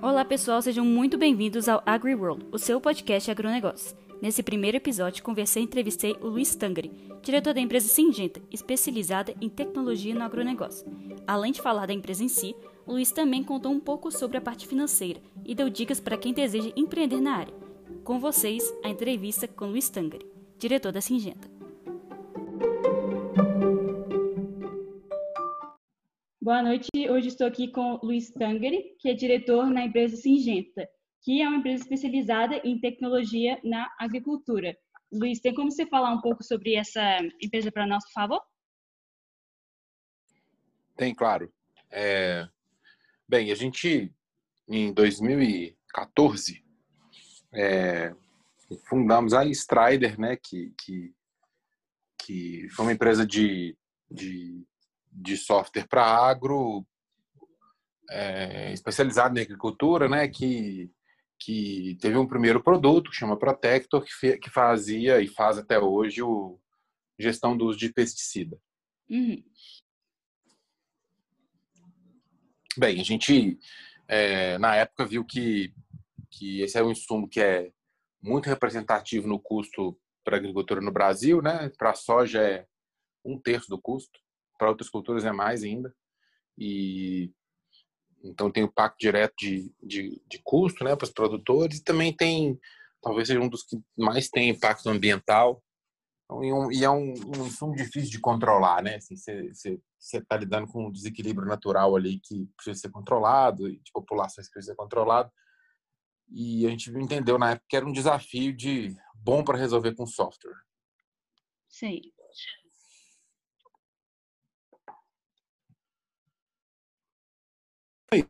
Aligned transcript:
Olá 0.00 0.24
pessoal, 0.24 0.62
sejam 0.62 0.84
muito 0.84 1.18
bem-vindos 1.18 1.68
ao 1.68 1.82
AgriWorld, 1.84 2.46
o 2.52 2.58
seu 2.58 2.80
podcast 2.80 3.28
agronegócio. 3.32 3.96
Nesse 4.22 4.44
primeiro 4.44 4.76
episódio, 4.76 5.24
conversei 5.24 5.62
e 5.62 5.66
entrevistei 5.66 6.16
o 6.20 6.28
Luiz 6.28 6.54
Tangari, 6.54 6.92
diretor 7.20 7.52
da 7.52 7.60
empresa 7.60 7.88
Singenta, 7.88 8.40
especializada 8.48 9.34
em 9.40 9.48
tecnologia 9.48 10.14
no 10.14 10.22
agronegócio. 10.22 10.86
Além 11.26 11.50
de 11.50 11.60
falar 11.60 11.86
da 11.86 11.92
empresa 11.92 12.22
em 12.22 12.28
si, 12.28 12.54
o 12.86 12.92
Luiz 12.92 13.10
também 13.10 13.42
contou 13.42 13.72
um 13.72 13.80
pouco 13.80 14.12
sobre 14.12 14.36
a 14.36 14.40
parte 14.40 14.68
financeira 14.68 15.20
e 15.44 15.52
deu 15.52 15.68
dicas 15.68 15.98
para 15.98 16.16
quem 16.16 16.32
deseja 16.32 16.70
empreender 16.76 17.20
na 17.20 17.34
área. 17.34 17.54
Com 18.04 18.20
vocês, 18.20 18.72
a 18.84 18.88
entrevista 18.88 19.48
com 19.48 19.66
Luiz 19.66 19.88
Tangari, 19.88 20.26
diretor 20.58 20.92
da 20.92 21.00
Singenta. 21.00 21.57
Boa 26.48 26.62
noite, 26.62 26.88
hoje 27.10 27.28
estou 27.28 27.46
aqui 27.46 27.70
com 27.70 28.00
Luiz 28.02 28.30
Tangari, 28.30 28.96
que 28.98 29.10
é 29.10 29.12
diretor 29.12 29.66
na 29.66 29.84
empresa 29.84 30.16
Singenta, 30.16 30.88
que 31.20 31.42
é 31.42 31.46
uma 31.46 31.58
empresa 31.58 31.82
especializada 31.82 32.56
em 32.64 32.80
tecnologia 32.80 33.60
na 33.62 33.94
agricultura. 33.98 34.74
Luiz, 35.12 35.40
tem 35.40 35.52
como 35.52 35.70
você 35.70 35.84
falar 35.84 36.10
um 36.10 36.22
pouco 36.22 36.42
sobre 36.42 36.74
essa 36.74 37.18
empresa 37.38 37.70
para 37.70 37.86
nós, 37.86 38.02
por 38.06 38.12
favor? 38.12 38.42
Tem, 40.96 41.14
claro. 41.14 41.52
É... 41.90 42.48
Bem, 43.28 43.52
a 43.52 43.54
gente, 43.54 44.10
em 44.66 44.90
2014, 44.90 46.64
é... 47.52 48.14
fundamos 48.88 49.34
a 49.34 49.44
Strider, 49.44 50.18
né, 50.18 50.38
que, 50.42 50.72
que, 50.80 51.14
que 52.18 52.68
foi 52.70 52.86
uma 52.86 52.92
empresa 52.94 53.26
de, 53.26 53.76
de 54.10 54.66
de 55.12 55.36
software 55.36 55.86
para 55.88 56.04
agro, 56.04 56.86
é, 58.10 58.72
especializado 58.72 59.38
em 59.38 59.42
agricultura, 59.42 60.08
né, 60.08 60.28
que, 60.28 60.90
que 61.38 61.96
teve 62.00 62.16
um 62.16 62.26
primeiro 62.26 62.62
produto 62.62 63.10
que 63.10 63.16
chama 63.16 63.38
Protector, 63.38 64.02
que, 64.02 64.12
fe, 64.12 64.38
que 64.38 64.50
fazia 64.50 65.20
e 65.20 65.28
faz 65.28 65.58
até 65.58 65.78
hoje 65.78 66.22
o 66.22 66.58
gestão 67.18 67.56
do 67.56 67.66
uso 67.66 67.78
de 67.78 67.92
pesticida. 67.92 68.58
Uhum. 69.10 69.42
Bem, 72.76 73.00
a 73.00 73.04
gente 73.04 73.58
é, 74.06 74.56
na 74.58 74.76
época 74.76 75.04
viu 75.04 75.24
que, 75.24 75.74
que 76.30 76.60
esse 76.60 76.78
é 76.78 76.82
um 76.82 76.92
insumo 76.92 77.28
que 77.28 77.40
é 77.40 77.72
muito 78.22 78.46
representativo 78.46 79.26
no 79.26 79.40
custo 79.40 79.98
para 80.22 80.36
a 80.36 80.38
agricultura 80.38 80.80
no 80.80 80.92
Brasil, 80.92 81.42
né? 81.42 81.70
Para 81.76 81.90
a 81.90 81.94
soja 81.94 82.40
é 82.40 82.66
um 83.24 83.38
terço 83.38 83.68
do 83.68 83.80
custo 83.80 84.20
para 84.58 84.68
outras 84.68 84.90
culturas 84.90 85.24
é 85.24 85.32
mais 85.32 85.62
ainda. 85.62 85.94
E 86.58 87.32
então 88.22 88.50
tem 88.50 88.64
o 88.64 88.66
impacto 88.66 88.98
direto 88.98 89.34
de, 89.38 89.72
de, 89.82 90.20
de 90.26 90.40
custo 90.42 90.82
né, 90.82 90.96
para 90.96 91.04
os 91.04 91.12
produtores 91.12 91.78
e 91.78 91.84
também 91.84 92.14
tem, 92.14 92.58
talvez 93.00 93.28
seja 93.28 93.40
um 93.40 93.48
dos 93.48 93.62
que 93.62 93.78
mais 93.96 94.28
tem 94.28 94.50
impacto 94.50 94.88
ambiental. 94.88 95.62
Então, 96.24 96.44
e, 96.44 96.52
um, 96.52 96.72
e 96.72 96.84
é 96.84 96.90
um, 96.90 97.14
um 97.14 97.46
insumo 97.46 97.74
difícil 97.74 98.10
de 98.10 98.20
controlar, 98.20 98.82
né? 98.82 98.96
Assim, 98.96 99.16
você 99.16 99.80
está 100.18 100.36
lidando 100.36 100.66
com 100.66 100.86
um 100.86 100.92
desequilíbrio 100.92 101.48
natural 101.48 101.96
ali 101.96 102.20
que 102.20 102.46
precisa 102.56 102.78
ser 102.78 102.90
controlado, 102.90 103.70
de 103.70 103.92
populações 103.92 104.46
que 104.46 104.52
precisa 104.52 104.72
ser 104.72 104.76
controlado. 104.76 105.30
E 106.30 106.66
a 106.66 106.70
gente 106.70 106.90
entendeu 106.90 107.38
na 107.38 107.52
época 107.52 107.66
que 107.68 107.76
era 107.76 107.86
um 107.86 107.92
desafio 107.92 108.54
de 108.54 108.94
bom 109.14 109.42
para 109.42 109.56
resolver 109.56 109.94
com 109.94 110.06
software. 110.06 110.56
Sim. 111.68 112.00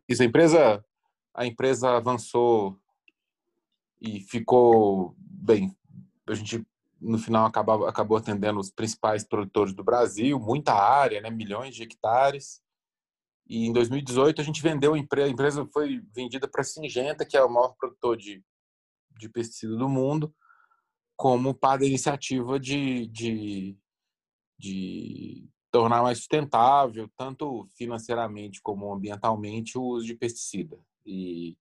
Isso. 0.09 0.23
A 0.23 0.27
empresa, 0.27 0.85
a 1.35 1.47
empresa 1.47 1.91
avançou 1.91 2.79
e 4.01 4.21
ficou 4.21 5.15
bem. 5.19 5.77
A 6.27 6.35
gente 6.35 6.67
no 7.01 7.19
final 7.19 7.47
acabou, 7.47 7.87
acabou 7.87 8.17
atendendo 8.17 8.59
os 8.59 8.71
principais 8.71 9.25
produtores 9.25 9.73
do 9.73 9.85
Brasil, 9.85 10.39
muita 10.39 10.73
área, 10.73 11.21
né, 11.21 11.31
milhões 11.31 11.75
de 11.75 11.85
hectares. 11.85 12.61
E 13.47 13.67
em 13.67 13.73
2018 13.73 14.41
a 14.41 14.45
gente 14.45 14.63
vendeu 14.63 14.95
a 14.95 14.99
empresa, 14.99 15.29
a 15.29 15.31
empresa 15.31 15.69
foi 15.73 16.03
vendida 16.15 16.49
para 16.49 16.61
a 16.61 16.65
Singenta, 16.65 17.25
que 17.25 17.37
é 17.37 17.43
o 17.43 17.49
maior 17.49 17.75
produtor 17.79 18.17
de, 18.17 18.45
de 19.17 19.29
pesticida 19.29 19.77
do 19.77 19.89
mundo, 19.89 20.35
como 21.17 21.55
parte 21.55 21.81
da 21.81 21.87
iniciativa 21.87 22.59
de, 22.59 23.07
de, 23.07 23.79
de 24.59 25.49
tornar 25.71 26.03
mais 26.03 26.19
sustentável, 26.19 27.09
tanto 27.17 27.67
financeiramente 27.77 28.61
como 28.63 28.93
ambientalmente, 28.93 29.79
o 29.79 29.83
uso 29.83 30.07
de 30.07 30.15
pesticida. 30.15 30.79
E 31.05 31.57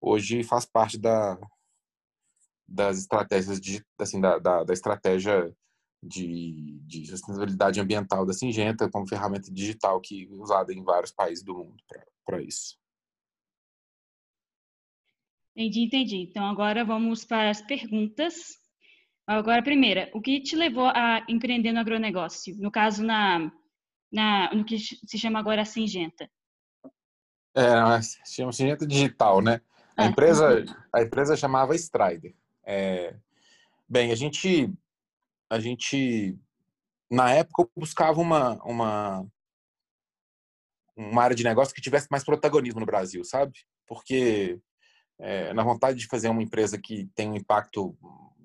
hoje 0.00 0.42
faz 0.42 0.64
parte 0.64 0.98
da, 0.98 1.38
das 2.66 2.98
estratégias 2.98 3.60
de, 3.60 3.84
assim, 3.98 4.20
da, 4.20 4.38
da, 4.38 4.64
da 4.64 4.72
estratégia 4.72 5.54
de, 6.02 6.80
de, 6.84 7.06
sustentabilidade 7.06 7.80
ambiental 7.80 8.24
da 8.24 8.32
Singenta 8.32 8.88
como 8.90 9.08
ferramenta 9.08 9.50
digital 9.50 10.00
que 10.00 10.28
é 10.30 10.34
usada 10.34 10.72
em 10.72 10.82
vários 10.84 11.10
países 11.10 11.42
do 11.42 11.56
mundo 11.56 11.82
para 12.24 12.42
isso. 12.42 12.78
Entendi, 15.56 15.80
entendi. 15.80 16.16
Então 16.18 16.46
agora 16.46 16.84
vamos 16.84 17.24
para 17.24 17.50
as 17.50 17.60
perguntas. 17.60 18.60
Agora, 19.28 19.62
primeira, 19.62 20.10
o 20.14 20.22
que 20.22 20.40
te 20.40 20.56
levou 20.56 20.86
a 20.86 21.22
empreender 21.28 21.70
no 21.70 21.80
agronegócio? 21.80 22.56
No 22.56 22.70
caso, 22.70 23.04
na, 23.04 23.52
na, 24.10 24.54
no 24.54 24.64
que 24.64 24.78
se 24.78 25.18
chama 25.18 25.38
agora 25.38 25.66
Singenta. 25.66 26.30
É, 27.54 28.00
se 28.00 28.36
chama 28.36 28.52
Singenta 28.52 28.86
Digital, 28.86 29.42
né? 29.42 29.60
A, 29.94 30.04
ah, 30.04 30.06
empresa, 30.06 30.64
a 30.90 31.02
empresa 31.02 31.36
chamava 31.36 31.74
Strider. 31.74 32.34
É, 32.64 33.14
bem, 33.86 34.12
a 34.12 34.14
gente, 34.14 34.72
a 35.50 35.60
gente, 35.60 36.34
na 37.10 37.30
época, 37.30 37.68
buscava 37.76 38.18
uma, 38.22 38.54
uma, 38.64 39.26
uma 40.96 41.22
área 41.22 41.36
de 41.36 41.44
negócio 41.44 41.74
que 41.74 41.82
tivesse 41.82 42.08
mais 42.10 42.24
protagonismo 42.24 42.80
no 42.80 42.86
Brasil, 42.86 43.22
sabe? 43.24 43.58
Porque 43.86 44.58
é, 45.18 45.52
na 45.52 45.62
vontade 45.62 45.98
de 45.98 46.06
fazer 46.06 46.30
uma 46.30 46.42
empresa 46.42 46.80
que 46.80 47.10
tem 47.14 47.28
um 47.28 47.36
impacto 47.36 47.94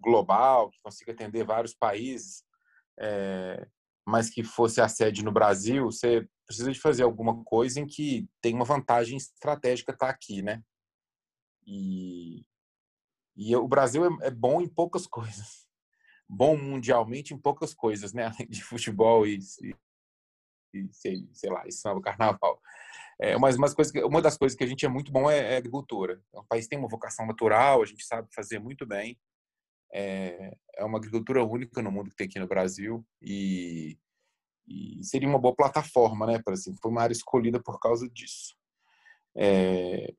global, 0.04 0.70
que 0.70 0.80
consiga 0.84 1.12
atender 1.12 1.44
vários 1.44 1.74
países, 1.74 2.44
é, 3.00 3.68
mas 4.06 4.30
que 4.30 4.44
fosse 4.44 4.82
a 4.82 4.88
sede 4.88 5.24
no 5.24 5.32
Brasil, 5.32 5.86
você 5.86 6.28
precisa 6.46 6.72
de 6.72 6.80
fazer 6.80 7.04
alguma 7.04 7.44
coisa 7.44 7.80
em 7.80 7.88
que 7.88 8.28
tem 8.42 8.54
uma 8.54 8.66
vantagem 8.66 9.18
estratégica 9.18 9.94
estar 9.94 10.08
tá 10.08 10.12
aqui, 10.12 10.42
né? 10.42 10.62
E, 11.66 12.46
e 13.36 13.56
o 13.56 13.68
Brasil 13.68 14.06
é, 14.06 14.28
é 14.28 14.32
bom 14.32 14.62
em 14.62 14.68
poucas 14.68 15.08
coisas. 15.08 15.64
Bom 16.30 16.58
mundialmente 16.58 17.34
em 17.34 17.38
poucas 17.38 17.74
coisas, 17.74 18.14
né? 18.14 18.26
Além 18.36 18.48
de 18.48 18.64
futebol 18.64 19.26
e, 19.26 19.40
e, 20.74 20.88
sei, 20.92 21.28
sei 21.34 21.50
lá, 21.50 21.64
samba, 21.72 22.02
carnaval. 22.02 22.62
É, 23.20 23.38
mas 23.38 23.56
umas 23.56 23.74
coisas 23.74 23.92
que, 23.92 24.04
uma 24.04 24.22
das 24.22 24.38
coisas 24.38 24.58
que 24.58 24.64
a 24.64 24.68
gente 24.68 24.86
é 24.86 24.90
muito 24.90 25.12
bom 25.12 25.30
é, 25.30 25.54
é 25.54 25.58
agricultura. 25.58 26.22
O 26.34 26.44
país 26.44 26.68
tem 26.68 26.78
uma 26.78 26.90
vocação 26.90 27.26
natural, 27.26 27.82
a 27.82 27.86
gente 27.86 28.04
sabe 28.06 28.28
fazer 28.34 28.60
muito 28.60 28.86
bem. 28.86 29.18
É, 29.94 30.58
é 30.76 30.84
uma 30.84 30.98
agricultura 30.98 31.44
única 31.44 31.82
no 31.82 31.92
mundo 31.92 32.10
que 32.10 32.16
tem 32.16 32.28
aqui 32.28 32.40
no 32.40 32.48
Brasil 32.48 33.06
e, 33.22 33.98
e 34.68 35.04
seria 35.04 35.30
uma 35.30 35.40
boa 35.40 35.56
plataforma, 35.56 36.26
né? 36.26 36.42
Para 36.44 36.56
assim, 36.56 36.76
foi 36.82 36.92
uma 36.92 37.02
área 37.02 37.14
escolhida 37.14 37.62
por 37.62 37.80
causa 37.80 38.10
disso. 38.10 38.56
É, 39.36 40.14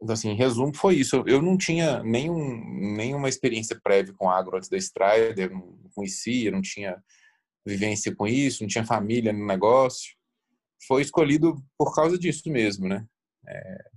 então, 0.00 0.12
assim, 0.14 0.30
em 0.30 0.36
resumo, 0.36 0.74
foi 0.74 0.94
isso. 0.96 1.24
Eu 1.26 1.42
não 1.42 1.58
tinha 1.58 2.02
nenhum, 2.04 2.94
nenhuma 2.96 3.28
experiência 3.28 3.78
prévia 3.82 4.14
com 4.14 4.30
agro 4.30 4.56
antes 4.56 4.68
da 4.68 4.76
Strider, 4.76 5.50
não 5.50 5.76
conhecia, 5.92 6.52
não 6.52 6.62
tinha 6.62 7.02
vivência 7.66 8.14
com 8.14 8.26
isso, 8.26 8.62
não 8.62 8.68
tinha 8.68 8.86
família 8.86 9.32
no 9.32 9.44
negócio. 9.44 10.16
Foi 10.86 11.02
escolhido 11.02 11.56
por 11.76 11.94
causa 11.94 12.16
disso 12.16 12.48
mesmo, 12.48 12.86
né? 12.88 13.04
É, 13.46 13.90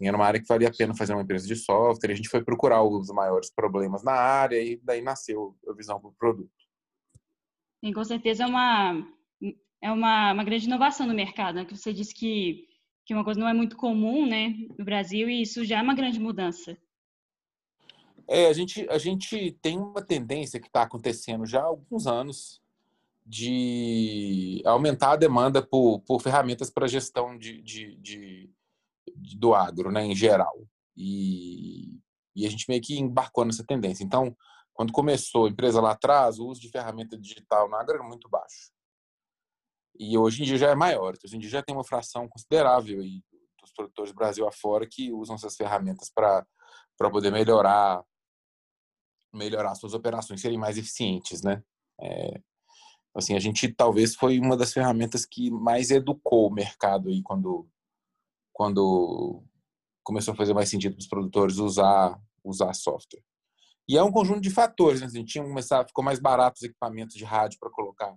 Assim, 0.00 0.08
era 0.08 0.16
uma 0.16 0.24
área 0.24 0.40
que 0.40 0.48
valia 0.48 0.68
a 0.68 0.72
pena 0.72 0.96
fazer 0.96 1.12
uma 1.12 1.22
empresa 1.22 1.46
de 1.46 1.54
software. 1.54 2.10
A 2.10 2.14
gente 2.14 2.30
foi 2.30 2.42
procurar 2.42 2.82
os 2.82 3.08
maiores 3.08 3.50
problemas 3.50 4.02
na 4.02 4.12
área 4.12 4.60
e 4.60 4.80
daí 4.82 5.02
nasceu 5.02 5.54
a 5.68 5.74
visão 5.74 6.00
do 6.00 6.10
produto. 6.12 6.50
Sim, 7.84 7.92
com 7.92 8.04
certeza 8.04 8.44
é 8.44 8.46
uma, 8.46 9.06
é 9.82 9.92
uma, 9.92 10.32
uma 10.32 10.44
grande 10.44 10.64
inovação 10.66 11.06
no 11.06 11.14
mercado, 11.14 11.56
né? 11.56 11.64
que 11.66 11.76
você 11.76 11.92
disse 11.92 12.14
que, 12.14 12.66
que 13.04 13.12
uma 13.12 13.24
coisa 13.24 13.38
não 13.38 13.48
é 13.48 13.52
muito 13.52 13.76
comum 13.76 14.26
né, 14.26 14.54
no 14.78 14.84
Brasil 14.84 15.28
e 15.28 15.42
isso 15.42 15.64
já 15.64 15.78
é 15.78 15.82
uma 15.82 15.94
grande 15.94 16.18
mudança. 16.18 16.76
É, 18.26 18.46
a 18.46 18.52
gente, 18.52 18.86
a 18.88 18.96
gente 18.96 19.52
tem 19.60 19.78
uma 19.78 20.02
tendência 20.02 20.60
que 20.60 20.68
está 20.68 20.82
acontecendo 20.82 21.44
já 21.44 21.60
há 21.60 21.64
alguns 21.64 22.06
anos 22.06 22.60
de 23.26 24.62
aumentar 24.64 25.12
a 25.12 25.16
demanda 25.16 25.60
por, 25.60 26.00
por 26.00 26.20
ferramentas 26.22 26.70
para 26.70 26.88
gestão 26.88 27.36
de, 27.36 27.60
de, 27.62 27.96
de, 27.96 28.50
do 29.38 29.54
agro, 29.54 29.90
né, 29.90 30.04
em 30.04 30.14
geral. 30.14 30.66
E, 30.96 31.98
e 32.34 32.46
a 32.46 32.50
gente 32.50 32.66
meio 32.68 32.80
que 32.80 32.98
embarcou 32.98 33.44
nessa 33.44 33.64
tendência. 33.64 34.04
Então, 34.04 34.36
quando 34.72 34.92
começou 34.92 35.46
a 35.46 35.50
empresa 35.50 35.80
lá 35.80 35.92
atrás, 35.92 36.38
o 36.38 36.46
uso 36.46 36.60
de 36.60 36.70
ferramenta 36.70 37.18
digital 37.18 37.68
na 37.68 37.80
agro 37.80 37.96
era 37.96 38.04
muito 38.04 38.28
baixo. 38.28 38.70
E 39.98 40.16
hoje 40.16 40.42
em 40.42 40.46
dia 40.46 40.56
já 40.56 40.70
é 40.70 40.74
maior. 40.74 41.14
Hoje 41.24 41.36
em 41.36 41.40
dia 41.40 41.50
já 41.50 41.62
tem 41.62 41.74
uma 41.74 41.84
fração 41.84 42.28
considerável 42.28 43.00
aí 43.00 43.22
do 43.30 43.40
alguns 43.60 43.72
produtores 43.72 44.12
Brasil 44.12 44.46
afora 44.46 44.86
que 44.86 45.12
usam 45.12 45.36
essas 45.36 45.56
ferramentas 45.56 46.10
para 46.10 46.46
poder 47.10 47.30
melhorar 47.30 48.04
melhorar 49.32 49.76
suas 49.76 49.94
operações, 49.94 50.40
serem 50.40 50.58
mais 50.58 50.76
eficientes, 50.76 51.40
né? 51.40 51.62
É, 52.00 52.40
assim, 53.14 53.36
a 53.36 53.38
gente 53.38 53.72
talvez 53.72 54.16
foi 54.16 54.40
uma 54.40 54.56
das 54.56 54.72
ferramentas 54.72 55.24
que 55.24 55.50
mais 55.52 55.92
educou 55.92 56.48
o 56.48 56.52
mercado 56.52 57.08
aí 57.08 57.22
quando 57.22 57.68
quando 58.60 59.42
começou 60.04 60.34
a 60.34 60.36
fazer 60.36 60.52
mais 60.52 60.68
sentido 60.68 60.92
para 60.92 61.00
os 61.00 61.08
produtores 61.08 61.56
usar 61.56 62.20
usar 62.44 62.74
software. 62.74 63.24
E 63.88 63.96
é 63.96 64.02
um 64.02 64.12
conjunto 64.12 64.42
de 64.42 64.50
fatores, 64.50 65.00
né? 65.00 65.06
A 65.06 65.10
gente 65.10 65.32
tinha 65.32 65.42
começar, 65.42 65.86
ficou 65.86 66.04
mais 66.04 66.18
barato 66.18 66.58
os 66.58 66.62
equipamentos 66.62 67.16
de 67.16 67.24
rádio 67.24 67.58
para 67.58 67.70
colocar 67.70 68.14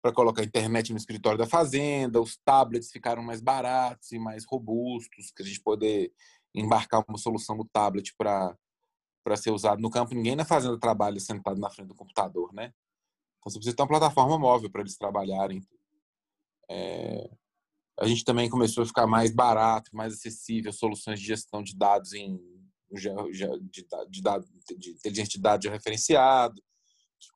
para 0.00 0.12
colocar 0.12 0.44
internet 0.44 0.92
no 0.92 0.98
escritório 0.98 1.36
da 1.36 1.48
fazenda, 1.48 2.20
os 2.20 2.36
tablets 2.44 2.92
ficaram 2.92 3.24
mais 3.24 3.40
baratos 3.40 4.12
e 4.12 4.20
mais 4.20 4.44
robustos, 4.44 5.32
que 5.32 5.42
a 5.42 5.44
gente 5.44 5.60
poder 5.60 6.12
embarcar 6.54 7.04
uma 7.08 7.18
solução 7.18 7.56
no 7.56 7.64
tablet 7.64 8.14
para 8.16 8.56
para 9.24 9.36
ser 9.36 9.50
usado 9.50 9.82
no 9.82 9.90
campo. 9.90 10.14
Ninguém 10.14 10.36
na 10.36 10.44
fazenda 10.44 10.78
trabalha 10.78 11.18
sentado 11.18 11.58
na 11.58 11.70
frente 11.70 11.88
do 11.88 11.96
computador, 11.96 12.52
né? 12.52 12.72
Então 13.40 13.50
você 13.50 13.58
precisa 13.58 13.74
ter 13.74 13.82
uma 13.82 13.88
plataforma 13.88 14.38
móvel 14.38 14.70
para 14.70 14.82
eles 14.82 14.96
trabalharem. 14.96 15.60
É... 16.70 17.39
A 17.98 18.06
gente 18.06 18.24
também 18.24 18.48
começou 18.48 18.82
a 18.82 18.86
ficar 18.86 19.06
mais 19.06 19.34
barato, 19.34 19.90
mais 19.94 20.14
acessível, 20.14 20.72
soluções 20.72 21.20
de 21.20 21.26
gestão 21.26 21.62
de 21.62 21.76
dados 21.76 22.12
em 22.12 22.38
de, 22.92 23.08
de, 23.30 23.86
de, 24.78 24.90
inteligência 24.90 25.34
de 25.34 25.40
dados 25.40 25.70
referenciado 25.70 26.60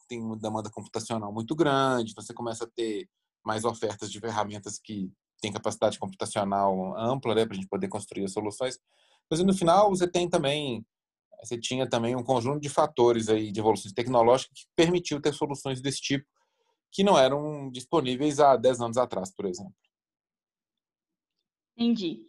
tem 0.08 0.22
uma 0.22 0.36
demanda 0.36 0.70
computacional 0.70 1.32
muito 1.32 1.54
grande, 1.54 2.14
você 2.14 2.32
começa 2.32 2.64
a 2.64 2.68
ter 2.68 3.08
mais 3.44 3.64
ofertas 3.64 4.10
de 4.10 4.20
ferramentas 4.20 4.78
que 4.78 5.10
têm 5.40 5.52
capacidade 5.52 5.98
computacional 5.98 6.96
ampla, 6.98 7.34
né, 7.34 7.44
para 7.44 7.54
a 7.54 7.56
gente 7.56 7.68
poder 7.68 7.88
construir 7.88 8.24
as 8.24 8.32
soluções. 8.32 8.78
Mas 9.30 9.40
no 9.40 9.52
final 9.52 9.90
você 9.90 10.08
tem 10.08 10.28
também, 10.28 10.84
você 11.42 11.58
tinha 11.58 11.88
também 11.88 12.16
um 12.16 12.22
conjunto 12.22 12.60
de 12.60 12.68
fatores 12.68 13.28
aí 13.28 13.52
de 13.52 13.60
evoluções 13.60 13.92
tecnológicas 13.92 14.58
que 14.58 14.66
permitiu 14.74 15.20
ter 15.20 15.34
soluções 15.34 15.80
desse 15.80 16.00
tipo 16.00 16.26
que 16.90 17.02
não 17.02 17.18
eram 17.18 17.70
disponíveis 17.72 18.38
há 18.38 18.56
10 18.56 18.80
anos 18.80 18.96
atrás, 18.96 19.34
por 19.34 19.46
exemplo. 19.46 19.74
Entendi. 21.76 22.26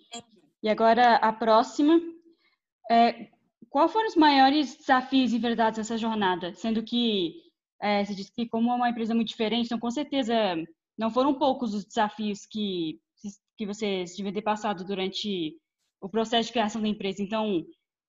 E 0.62 0.69
agora 0.69 1.15
a 1.18 1.31
próxima. 1.31 2.00
É, 2.89 3.30
qual 3.69 3.89
foram 3.89 4.07
os 4.07 4.15
maiores 4.15 4.77
desafios 4.77 5.33
enfrentados 5.33 5.77
nessa 5.77 5.97
jornada? 5.97 6.53
Sendo 6.53 6.83
que 6.83 7.36
é, 7.81 8.03
você 8.03 8.15
disse 8.15 8.31
que 8.31 8.47
como 8.47 8.71
é 8.71 8.75
uma 8.75 8.89
empresa 8.89 9.13
muito 9.13 9.27
diferente, 9.27 9.65
então 9.65 9.80
com 9.80 9.92
certeza 9.92 10.33
não 10.97 11.12
foram 11.12 11.33
poucos 11.33 11.74
os 11.74 11.86
desafios 11.86 12.45
que, 12.45 13.00
que 13.57 13.65
vocês 13.65 14.15
devem 14.15 14.33
ter 14.33 14.42
passado 14.42 14.86
durante 14.86 15.57
o 16.01 16.09
processo 16.09 16.48
de 16.48 16.53
criação 16.53 16.81
da 16.81 16.88
empresa. 16.88 17.21
Então, 17.21 17.65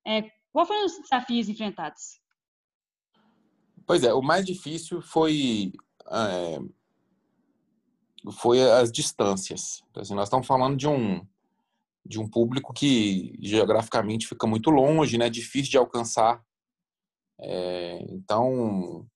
é, 0.06 0.30
qual 0.52 0.66
foram 0.66 0.86
os 0.86 0.98
desafios 1.00 1.48
enfrentados? 1.48 2.20
Pois 3.86 4.02
é, 4.02 4.12
o 4.12 4.22
mais 4.22 4.44
difícil 4.44 5.00
foi 5.00 5.72
é, 6.10 6.58
foi 8.32 8.62
as 8.70 8.90
distâncias. 8.90 9.82
Então, 9.90 10.02
assim, 10.02 10.14
nós 10.14 10.28
estamos 10.28 10.46
falando 10.46 10.76
de 10.76 10.88
um 10.88 11.26
de 12.08 12.20
um 12.20 12.28
público 12.28 12.72
que 12.72 13.36
geograficamente 13.42 14.28
fica 14.28 14.46
muito 14.46 14.70
longe, 14.70 15.18
né? 15.18 15.28
Difícil 15.28 15.72
de 15.72 15.78
alcançar. 15.78 16.40
É, 17.40 17.98
então 18.08 19.06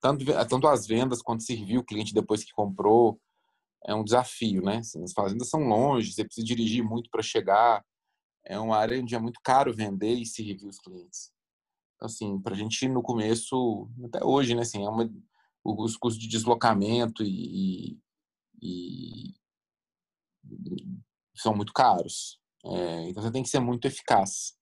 tanto, 0.00 0.24
tanto 0.48 0.66
as 0.66 0.86
vendas 0.86 1.22
quanto 1.22 1.42
servir 1.44 1.78
o 1.78 1.84
cliente 1.84 2.14
depois 2.14 2.42
que 2.42 2.52
comprou 2.52 3.20
é 3.86 3.94
um 3.94 4.04
desafio, 4.04 4.62
né? 4.62 4.78
Assim, 4.78 5.02
as 5.02 5.12
fazendas 5.12 5.48
são 5.48 5.60
longe, 5.60 6.12
você 6.12 6.24
precisa 6.24 6.46
dirigir 6.46 6.84
muito 6.84 7.08
para 7.10 7.22
chegar. 7.22 7.84
É 8.44 8.58
uma 8.58 8.76
área 8.76 9.00
onde 9.00 9.14
é 9.14 9.18
muito 9.18 9.40
caro 9.42 9.74
vender 9.74 10.14
e 10.14 10.26
servir 10.26 10.66
os 10.66 10.78
clientes. 10.78 11.30
Então, 11.96 12.06
assim, 12.06 12.40
para 12.40 12.54
a 12.54 12.58
gente 12.58 12.88
no 12.88 13.02
começo, 13.02 13.88
até 14.04 14.24
hoje, 14.24 14.54
né? 14.54 14.62
Assim, 14.62 14.84
é 14.84 14.88
uma, 14.88 15.10
os 15.64 15.96
custos 15.96 16.20
de 16.20 16.28
deslocamento 16.28 17.22
e, 17.22 17.98
e, 18.62 19.34
são 21.34 21.54
muito 21.54 21.72
caros. 21.72 22.40
É, 22.64 23.08
então, 23.08 23.22
você 23.22 23.32
tem 23.32 23.42
que 23.42 23.48
ser 23.48 23.60
muito 23.60 23.86
eficaz 23.86 24.56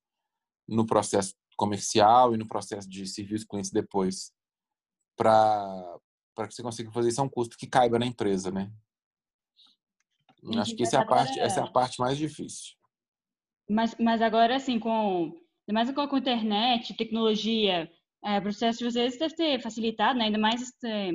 no 0.67 0.87
processo 0.87 1.35
comercial 1.57 2.35
e 2.35 2.37
no 2.37 2.47
processo 2.47 2.89
de 2.89 3.07
servir 3.07 3.35
os 3.35 3.45
clientes 3.45 3.71
depois 3.71 4.33
para 5.17 5.99
que 6.47 6.55
você 6.55 6.63
consiga 6.63 6.93
fazer 6.93 7.09
isso 7.09 7.21
é 7.21 7.25
um 7.25 7.29
custo 7.29 7.57
que 7.57 7.67
caiba 7.67 7.99
na 7.99 8.07
empresa, 8.07 8.51
né? 8.51 8.73
Acho 10.57 10.77
que 10.77 10.85
essa 10.85 10.99
é, 10.99 11.01
a 11.01 11.05
parte, 11.05 11.41
essa 11.41 11.61
é 11.61 11.63
a 11.65 11.67
parte 11.67 11.99
mais 11.99 12.17
difícil. 12.17 12.77
Mas, 13.69 13.97
mas 13.99 14.23
agora, 14.23 14.55
assim, 14.55 14.79
com 14.79 15.35
mais 15.71 15.91
com 15.91 16.01
a 16.01 16.19
internet, 16.19 16.95
tecnologia, 16.95 17.91
é, 18.25 18.39
o 18.39 18.43
processo 18.43 18.79
de 18.79 18.85
vocês 18.85 19.19
deve 19.19 19.35
ter 19.35 19.61
facilitado, 19.61 20.19
né? 20.19 20.27
ainda 20.27 20.39
mais 20.39 20.73
é, 20.85 21.11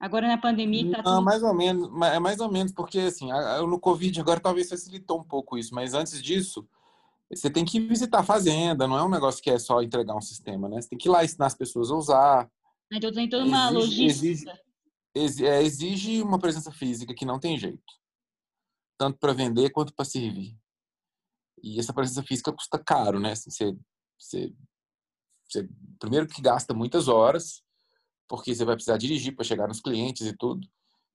agora 0.00 0.28
na 0.28 0.38
pandemia. 0.38 0.96
Tá 0.96 1.02
tudo... 1.02 1.22
mais 1.22 1.42
ou 1.42 1.54
menos, 1.54 1.88
é 2.06 2.18
mais 2.18 2.40
ou 2.40 2.50
menos, 2.50 2.72
porque 2.72 2.98
assim, 3.00 3.28
no 3.68 3.80
Covid 3.80 4.20
agora 4.20 4.40
talvez 4.40 4.68
facilitou 4.68 5.20
um 5.20 5.24
pouco 5.24 5.56
isso, 5.58 5.74
mas 5.74 5.94
antes 5.94 6.22
disso, 6.22 6.66
você 7.30 7.50
tem 7.50 7.64
que 7.64 7.80
visitar 7.80 8.20
a 8.20 8.24
fazenda, 8.24 8.86
não 8.86 8.98
é 8.98 9.04
um 9.04 9.10
negócio 9.10 9.42
que 9.42 9.50
é 9.50 9.58
só 9.58 9.82
entregar 9.82 10.14
um 10.14 10.20
sistema, 10.20 10.68
né? 10.68 10.80
Você 10.80 10.88
tem 10.88 10.98
que 10.98 11.08
ir 11.08 11.10
lá 11.10 11.24
ensinar 11.24 11.46
as 11.46 11.54
pessoas 11.54 11.90
a 11.90 11.96
usar, 11.96 12.50
então 12.92 13.12
tem 13.12 13.28
toda 13.28 13.44
uma 13.44 13.66
exige, 13.66 13.74
logística. 13.74 14.60
Exige, 15.14 15.46
é, 15.46 15.62
exige 15.62 16.22
uma 16.22 16.38
presença 16.38 16.70
física 16.70 17.14
que 17.14 17.24
não 17.24 17.38
tem 17.38 17.58
jeito. 17.58 17.82
Tanto 18.98 19.18
para 19.18 19.32
vender 19.32 19.70
quanto 19.70 19.94
para 19.94 20.04
servir. 20.04 20.56
E 21.62 21.78
essa 21.80 21.92
presença 21.92 22.22
física 22.22 22.52
custa 22.52 22.78
caro, 22.78 23.18
né? 23.18 23.32
Assim, 23.32 23.50
você, 23.50 23.76
você, 24.18 24.54
você, 25.48 25.68
primeiro 25.98 26.26
que 26.26 26.40
gasta 26.40 26.72
muitas 26.72 27.08
horas, 27.08 27.62
porque 28.28 28.54
você 28.54 28.64
vai 28.64 28.74
precisar 28.74 28.96
dirigir 28.96 29.34
para 29.34 29.44
chegar 29.44 29.68
nos 29.68 29.80
clientes 29.80 30.26
e 30.26 30.36
tudo. 30.36 30.66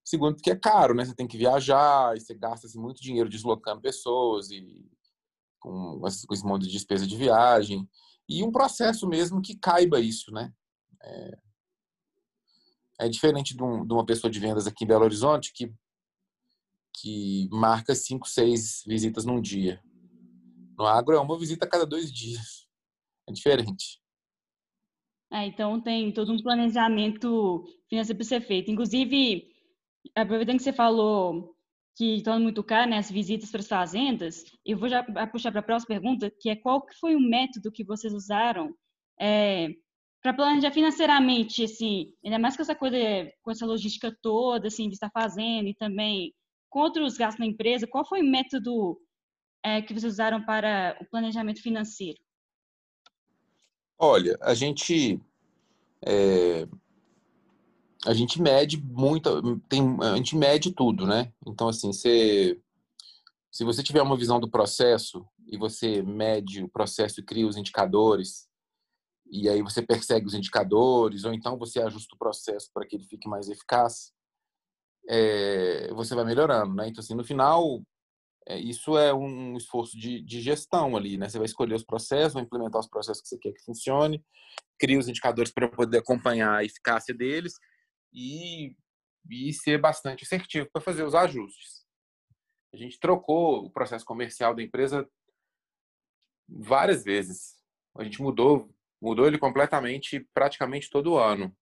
Segundo, 0.04 0.36
porque 0.36 0.52
é 0.52 0.56
caro, 0.56 0.94
né? 0.94 1.06
Você 1.06 1.14
tem 1.14 1.28
que 1.28 1.38
viajar 1.38 2.16
e 2.16 2.20
você 2.20 2.34
gasta 2.34 2.68
assim, 2.68 2.80
muito 2.80 3.02
dinheiro 3.02 3.30
deslocando 3.30 3.82
pessoas 3.82 4.50
e 4.50 4.90
com, 5.60 6.02
esse 6.08 6.46
monte 6.46 6.64
de 6.64 6.72
despesa 6.72 7.06
de 7.06 7.16
viagem. 7.16 7.88
E 8.28 8.44
um 8.44 8.52
processo 8.52 9.08
mesmo 9.08 9.42
que 9.42 9.56
caiba 9.56 10.00
isso, 10.00 10.32
né? 10.32 10.52
É, 11.04 11.38
é 13.02 13.10
diferente 13.10 13.56
de, 13.56 13.64
um, 13.64 13.86
de, 13.86 13.94
uma 13.94 14.06
pessoa 14.06 14.30
de 14.30 14.40
vendas 14.40 14.68
aqui 14.68 14.84
em 14.84 14.88
Belo 14.88 15.04
Horizonte 15.04 15.54
que, 15.54 15.74
que 16.96 17.48
marca 17.52 17.94
cinco, 17.94 18.28
seis 18.28 18.84
visitas 18.88 19.26
num 19.26 19.40
dia. 19.40 19.82
No 20.78 20.86
agro 20.86 21.16
é 21.16 21.20
uma 21.20 21.38
visita 21.38 21.66
a 21.66 21.70
cada 21.70 21.86
dois 21.86 22.12
dias. 22.12 22.68
É 23.30 23.32
diferente. 23.32 24.01
É, 25.34 25.46
então 25.46 25.80
tem 25.80 26.12
todo 26.12 26.34
um 26.34 26.42
planejamento 26.42 27.64
financeiro 27.90 28.18
para 28.18 28.28
ser 28.28 28.42
feito. 28.42 28.70
Inclusive, 28.70 29.48
aproveitando 30.16 30.58
que 30.58 30.64
você 30.64 30.74
falou 30.74 31.56
que 31.96 32.16
estão 32.16 32.40
muito 32.40 32.64
caro, 32.64 32.90
né, 32.90 32.98
as 32.98 33.12
visitas 33.12 33.50
para 33.52 33.62
as 33.62 33.68
fazendas, 33.68 34.44
eu 34.66 34.78
vou 34.78 34.90
já 34.90 35.04
puxar 35.28 35.52
para 35.52 35.62
a 35.62 35.64
próxima 35.64 36.00
pergunta, 36.00 36.32
que 36.40 36.50
é 36.50 36.56
qual 36.56 36.86
que 36.86 36.96
foi 37.00 37.16
o 37.16 37.20
método 37.20 37.72
que 37.72 37.84
vocês 37.84 38.14
usaram 38.14 38.74
é, 39.20 39.70
para 40.22 40.34
planejar 40.34 40.72
financeiramente, 40.72 41.64
assim, 41.64 42.14
ainda 42.24 42.40
mais 42.40 42.56
com 42.56 42.62
essa 42.62 42.76
coisa, 42.76 42.98
com 43.42 43.52
essa 43.52 43.66
logística 43.66 44.16
toda, 44.22 44.68
assim, 44.68 44.88
de 44.88 44.94
estar 44.96 45.10
fazendo 45.12 45.68
e 45.68 45.76
também 45.76 46.34
com 46.70 46.80
outros 46.80 47.18
gastos 47.18 47.40
na 47.40 47.46
empresa, 47.46 47.88
qual 47.88 48.08
foi 48.08 48.22
o 48.22 48.30
método 48.30 48.98
é, 49.64 49.82
que 49.82 49.94
vocês 49.94 50.14
usaram 50.14 50.44
para 50.44 50.98
o 51.02 51.06
planejamento 51.10 51.62
financeiro? 51.62 52.18
Olha, 54.04 54.36
a 54.42 54.56
gente 54.56 55.22
é, 56.04 56.68
a 58.04 58.16
gente 58.16 58.42
mede 58.42 58.82
muito, 58.82 59.60
tem, 59.70 59.96
a 60.02 60.16
gente 60.16 60.36
mede 60.36 60.72
tudo, 60.72 61.06
né? 61.06 61.32
Então 61.46 61.70
assim, 61.70 61.94
você, 61.94 62.60
se 63.52 63.64
você 63.64 63.84
tiver 63.84 64.02
uma 64.02 64.18
visão 64.18 64.40
do 64.40 64.50
processo 64.50 65.24
e 65.46 65.56
você 65.56 66.02
mede 66.02 66.64
o 66.64 66.68
processo 66.68 67.20
e 67.20 67.24
cria 67.24 67.46
os 67.46 67.58
indicadores 67.58 68.50
e 69.30 69.48
aí 69.48 69.62
você 69.62 69.84
persegue 69.84 70.26
os 70.26 70.34
indicadores, 70.34 71.24
ou 71.24 71.32
então 71.32 71.56
você 71.56 71.80
ajusta 71.80 72.16
o 72.16 72.18
processo 72.18 72.72
para 72.74 72.88
que 72.88 72.96
ele 72.96 73.06
fique 73.06 73.30
mais 73.30 73.50
eficaz, 73.50 74.12
é, 75.08 75.94
você 75.94 76.16
vai 76.16 76.26
melhorando, 76.26 76.74
né? 76.74 76.88
Então, 76.88 77.04
assim, 77.04 77.14
no 77.14 77.24
final, 77.24 77.84
é, 78.48 78.60
isso 78.60 78.98
é 78.98 79.14
um 79.14 79.56
esforço 79.56 79.98
de, 79.98 80.22
de, 80.22 80.42
gestão 80.42 80.98
ali, 80.98 81.18
né? 81.18 81.30
Você 81.30 81.38
vai 81.38 81.46
escolher 81.46 81.76
os 81.76 81.84
processos, 81.84 82.34
vai 82.34 82.44
implementar 82.44 82.80
os 82.80 82.88
processos 82.88 83.22
que 83.22 83.30
você 83.30 83.38
quer 83.38 83.54
que 83.54 83.64
funcione, 83.64 84.24
cria 84.80 84.98
os 84.98 85.08
indicadores 85.08 85.52
para 85.52 85.68
poder 85.68 86.00
acompanhar 86.00 86.56
a 86.58 86.64
eficácia 86.64 87.14
deles 87.14 87.54
e, 88.14 88.76
e 89.30 89.54
ser 89.54 89.80
bastante 89.80 90.24
assertivo 90.24 90.70
para 90.72 90.82
fazer 90.82 91.04
os 91.04 91.14
ajustes. 91.14 91.86
A 92.74 92.78
gente 92.78 93.00
trocou 93.00 93.66
o 93.66 93.70
processo 93.70 94.06
comercial 94.06 94.56
da 94.56 94.64
empresa 94.64 95.08
várias 96.48 97.04
vezes. 97.04 97.56
A 97.98 98.04
gente 98.04 98.22
mudou 98.22 98.74
mudou 99.02 99.26
ele 99.26 99.40
completamente 99.40 100.20
praticamente 100.34 100.90
todo 100.90 101.18
ano. 101.18 101.56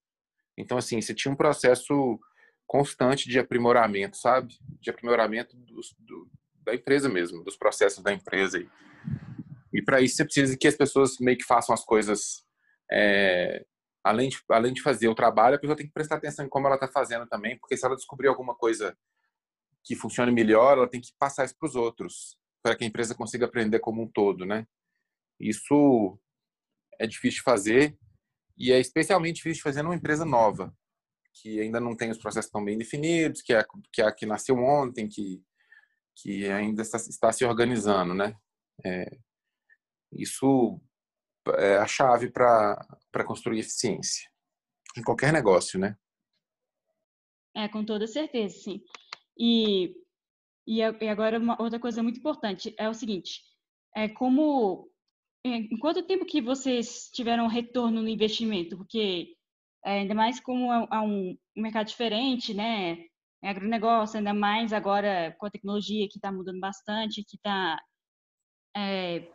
Então, 0.57 0.77
assim, 0.77 1.01
você 1.01 1.15
tinha 1.15 1.31
um 1.31 1.37
processo 1.37 2.19
constante 2.67 3.29
de 3.29 3.39
aprimoramento, 3.39 4.17
sabe? 4.17 4.59
De 4.81 4.89
aprimoramento 4.89 5.55
do, 5.55 5.79
do, 5.99 6.29
da 6.69 6.75
empresa 6.75 7.09
mesmo, 7.09 7.43
dos 7.43 7.57
processos 7.57 8.03
da 8.03 8.13
empresa. 8.13 8.59
E, 8.59 8.69
e 9.73 9.81
para 9.81 10.01
isso 10.01 10.15
você 10.15 10.25
precisa 10.25 10.57
que 10.57 10.67
as 10.67 10.75
pessoas 10.75 11.17
meio 11.19 11.37
que 11.37 11.45
façam 11.45 11.73
as 11.73 11.83
coisas 11.83 12.43
é, 12.91 13.65
além, 14.03 14.29
de, 14.29 14.37
além 14.49 14.73
de 14.73 14.81
fazer 14.81 15.07
o 15.07 15.15
trabalho, 15.15 15.55
a 15.55 15.59
pessoa 15.59 15.75
tem 15.75 15.85
que 15.85 15.93
prestar 15.93 16.15
atenção 16.15 16.45
em 16.45 16.49
como 16.49 16.67
ela 16.67 16.75
está 16.75 16.87
fazendo 16.87 17.27
também, 17.27 17.57
porque 17.57 17.77
se 17.77 17.85
ela 17.85 17.95
descobrir 17.95 18.27
alguma 18.27 18.55
coisa 18.55 18.97
que 19.83 19.95
funcione 19.95 20.31
melhor, 20.31 20.77
ela 20.77 20.89
tem 20.89 21.01
que 21.01 21.13
passar 21.17 21.45
isso 21.45 21.57
para 21.57 21.67
os 21.67 21.75
outros, 21.75 22.37
para 22.63 22.75
que 22.75 22.83
a 22.83 22.87
empresa 22.87 23.15
consiga 23.15 23.45
aprender 23.45 23.79
como 23.79 24.01
um 24.01 24.07
todo, 24.07 24.45
né? 24.45 24.67
Isso 25.39 26.19
é 26.99 27.07
difícil 27.07 27.37
de 27.37 27.43
fazer 27.43 27.97
e 28.57 28.71
é 28.71 28.79
especialmente 28.79 29.37
difícil 29.37 29.57
de 29.57 29.63
fazer 29.63 29.83
numa 29.83 29.95
empresa 29.95 30.25
nova, 30.25 30.73
que 31.33 31.61
ainda 31.61 31.79
não 31.79 31.95
tem 31.95 32.11
os 32.11 32.17
processos 32.17 32.51
tão 32.51 32.63
bem 32.63 32.77
definidos, 32.77 33.41
que 33.41 33.53
é 33.53 33.65
que, 33.93 34.01
é, 34.01 34.11
que 34.11 34.25
nasceu 34.25 34.57
ontem, 34.57 35.07
que, 35.07 35.41
que 36.21 36.47
ainda 36.49 36.81
está, 36.81 36.97
está 36.97 37.31
se 37.31 37.45
organizando, 37.45 38.13
né? 38.13 38.35
É, 38.85 39.17
isso 40.11 40.79
é 41.57 41.77
a 41.77 41.87
chave 41.87 42.31
para 42.31 43.23
construir 43.25 43.59
eficiência 43.59 44.29
em 44.97 45.03
qualquer 45.03 45.31
negócio, 45.31 45.79
né? 45.79 45.97
É, 47.55 47.67
com 47.67 47.83
toda 47.83 48.07
certeza, 48.07 48.57
sim. 48.57 48.81
E, 49.37 49.95
e 50.67 50.81
agora 50.81 51.39
uma 51.39 51.61
outra 51.61 51.79
coisa 51.79 52.03
muito 52.03 52.19
importante 52.19 52.73
é 52.77 52.87
o 52.89 52.93
seguinte, 52.93 53.41
é 53.95 54.07
como 54.07 54.89
em 55.43 55.77
quanto 55.77 56.05
tempo 56.05 56.25
que 56.25 56.41
vocês 56.41 57.09
tiveram 57.13 57.47
retorno 57.47 58.01
no 58.01 58.09
investimento? 58.09 58.77
Porque 58.77 59.35
é, 59.85 59.99
ainda 59.99 60.13
mais 60.13 60.39
como 60.39 60.71
é, 60.73 60.87
é 60.91 60.99
um 60.99 61.37
mercado 61.55 61.87
diferente, 61.87 62.53
né? 62.53 63.05
É 63.41 63.49
agronegócio, 63.49 64.17
ainda 64.17 64.33
mais 64.33 64.73
agora 64.73 65.35
com 65.39 65.45
a 65.45 65.49
tecnologia 65.51 66.07
que 66.09 66.17
está 66.17 66.31
mudando 66.31 66.59
bastante, 66.59 67.23
que 67.23 67.37
está 67.37 67.79
é, 68.75 69.27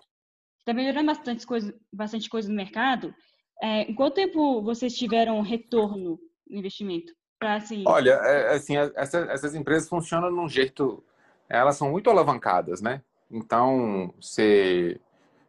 está 0.60 0.72
melhorando 0.72 1.06
bastante 1.06 1.46
coisa, 1.46 1.74
bastante 1.92 2.28
coisa 2.28 2.48
no 2.48 2.54
mercado. 2.54 3.14
É, 3.62 3.82
em 3.82 3.94
quanto 3.94 4.14
tempo 4.14 4.62
vocês 4.62 4.96
tiveram 4.96 5.40
retorno 5.42 6.18
no 6.48 6.58
investimento? 6.58 7.12
Pra, 7.38 7.56
assim... 7.56 7.84
Olha, 7.86 8.12
é, 8.12 8.54
assim, 8.54 8.76
essa, 8.76 9.18
essas 9.30 9.54
empresas 9.54 9.88
funcionam 9.88 10.30
num 10.30 10.48
jeito, 10.48 11.04
elas 11.48 11.76
são 11.76 11.90
muito 11.90 12.10
alavancadas, 12.10 12.80
né? 12.80 13.02
Então, 13.30 14.14
se, 14.20 15.00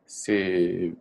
se, 0.05 0.95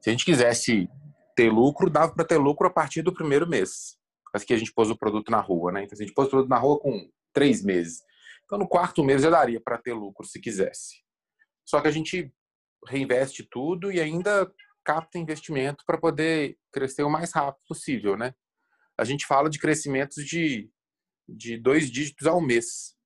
se 0.00 0.08
a 0.08 0.10
gente 0.10 0.24
quisesse 0.24 0.88
ter 1.34 1.50
lucro, 1.50 1.90
dava 1.90 2.12
para 2.12 2.24
ter 2.24 2.38
lucro 2.38 2.66
a 2.66 2.70
partir 2.70 3.02
do 3.02 3.12
primeiro 3.12 3.46
mês. 3.46 3.97
Assim 4.34 4.46
que 4.46 4.54
a 4.54 4.58
gente 4.58 4.72
pôs 4.72 4.90
o 4.90 4.96
produto 4.96 5.30
na 5.30 5.40
rua, 5.40 5.72
né? 5.72 5.84
Então, 5.84 5.96
a 5.96 6.02
gente 6.02 6.14
pôs 6.14 6.28
o 6.28 6.30
produto 6.30 6.50
na 6.50 6.58
rua 6.58 6.78
com 6.78 7.10
três 7.32 7.62
meses. 7.62 8.02
Então, 8.44 8.58
no 8.58 8.68
quarto 8.68 9.04
mês 9.04 9.22
já 9.22 9.30
daria 9.30 9.60
para 9.60 9.78
ter 9.78 9.92
lucro 9.92 10.26
se 10.26 10.40
quisesse. 10.40 11.02
Só 11.66 11.80
que 11.80 11.88
a 11.88 11.90
gente 11.90 12.32
reinveste 12.86 13.42
tudo 13.42 13.92
e 13.92 14.00
ainda 14.00 14.50
capta 14.84 15.18
investimento 15.18 15.84
para 15.86 15.98
poder 15.98 16.56
crescer 16.72 17.02
o 17.02 17.10
mais 17.10 17.32
rápido 17.32 17.62
possível, 17.68 18.16
né? 18.16 18.34
A 18.96 19.04
gente 19.04 19.26
fala 19.26 19.50
de 19.50 19.58
crescimentos 19.58 20.24
de, 20.24 20.70
de 21.28 21.58
dois 21.58 21.90
dígitos 21.90 22.26
ao 22.26 22.40
mês. 22.40 22.96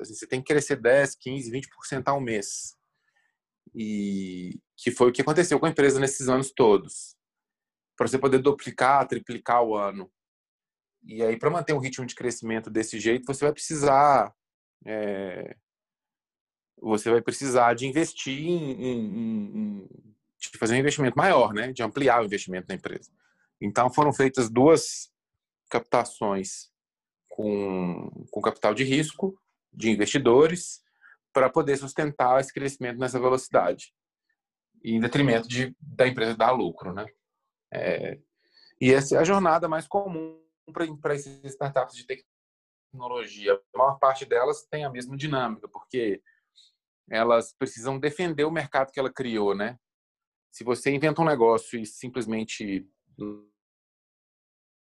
Assim, 0.00 0.14
você 0.14 0.26
tem 0.26 0.40
que 0.42 0.52
crescer 0.52 0.76
10, 0.76 1.14
15, 1.14 1.50
20% 1.50 2.08
ao 2.08 2.20
mês. 2.20 2.74
E 3.74 4.58
que 4.76 4.90
foi 4.90 5.08
o 5.08 5.12
que 5.12 5.22
aconteceu 5.22 5.58
com 5.58 5.66
a 5.66 5.70
empresa 5.70 6.00
nesses 6.00 6.28
anos 6.28 6.50
todos. 6.50 7.16
Para 7.96 8.08
você 8.08 8.18
poder 8.18 8.38
duplicar, 8.38 9.06
triplicar 9.06 9.62
o 9.62 9.76
ano. 9.76 10.10
E 11.06 11.22
aí, 11.22 11.38
para 11.38 11.50
manter 11.50 11.72
um 11.72 11.78
ritmo 11.78 12.04
de 12.04 12.14
crescimento 12.14 12.68
desse 12.68 12.98
jeito, 12.98 13.24
você 13.24 13.44
vai 13.44 13.52
precisar 13.52 14.34
é, 14.84 15.56
você 16.80 17.10
vai 17.10 17.22
precisar 17.22 17.74
de 17.74 17.86
investir 17.86 18.46
em, 18.46 18.72
em, 18.72 18.98
em, 18.98 19.88
de 20.38 20.58
fazer 20.58 20.74
um 20.74 20.78
investimento 20.78 21.16
maior, 21.16 21.54
né? 21.54 21.72
De 21.72 21.82
ampliar 21.82 22.20
o 22.20 22.24
investimento 22.24 22.66
na 22.68 22.74
empresa. 22.74 23.10
Então 23.60 23.90
foram 23.90 24.12
feitas 24.12 24.50
duas 24.50 25.10
captações 25.70 26.70
com, 27.28 28.10
com 28.30 28.40
capital 28.40 28.74
de 28.74 28.84
risco 28.84 29.40
de 29.72 29.90
investidores 29.90 30.82
para 31.32 31.50
poder 31.50 31.76
sustentar 31.76 32.40
esse 32.40 32.52
crescimento 32.52 32.98
nessa 32.98 33.20
velocidade, 33.20 33.92
em 34.82 35.00
detrimento 35.00 35.48
de, 35.48 35.74
da 35.80 36.06
empresa 36.06 36.36
dar 36.36 36.50
lucro, 36.50 36.92
né? 36.92 37.06
É, 37.72 38.18
e 38.80 38.92
essa 38.92 39.16
é 39.16 39.18
a 39.18 39.24
jornada 39.24 39.68
mais 39.68 39.86
comum 39.86 40.40
para 40.72 41.14
essas 41.14 41.42
startups 41.44 41.94
de 41.96 42.06
tecnologia. 42.06 43.60
A 43.74 43.78
maior 43.78 43.98
parte 43.98 44.24
delas 44.24 44.66
tem 44.70 44.84
a 44.84 44.90
mesma 44.90 45.16
dinâmica, 45.16 45.68
porque 45.68 46.22
elas 47.08 47.54
precisam 47.56 47.98
defender 47.98 48.44
o 48.44 48.50
mercado 48.50 48.90
que 48.90 48.98
ela 48.98 49.12
criou, 49.12 49.54
né? 49.54 49.78
Se 50.52 50.64
você 50.64 50.90
inventa 50.90 51.22
um 51.22 51.26
negócio 51.26 51.78
e 51.78 51.86
simplesmente 51.86 52.88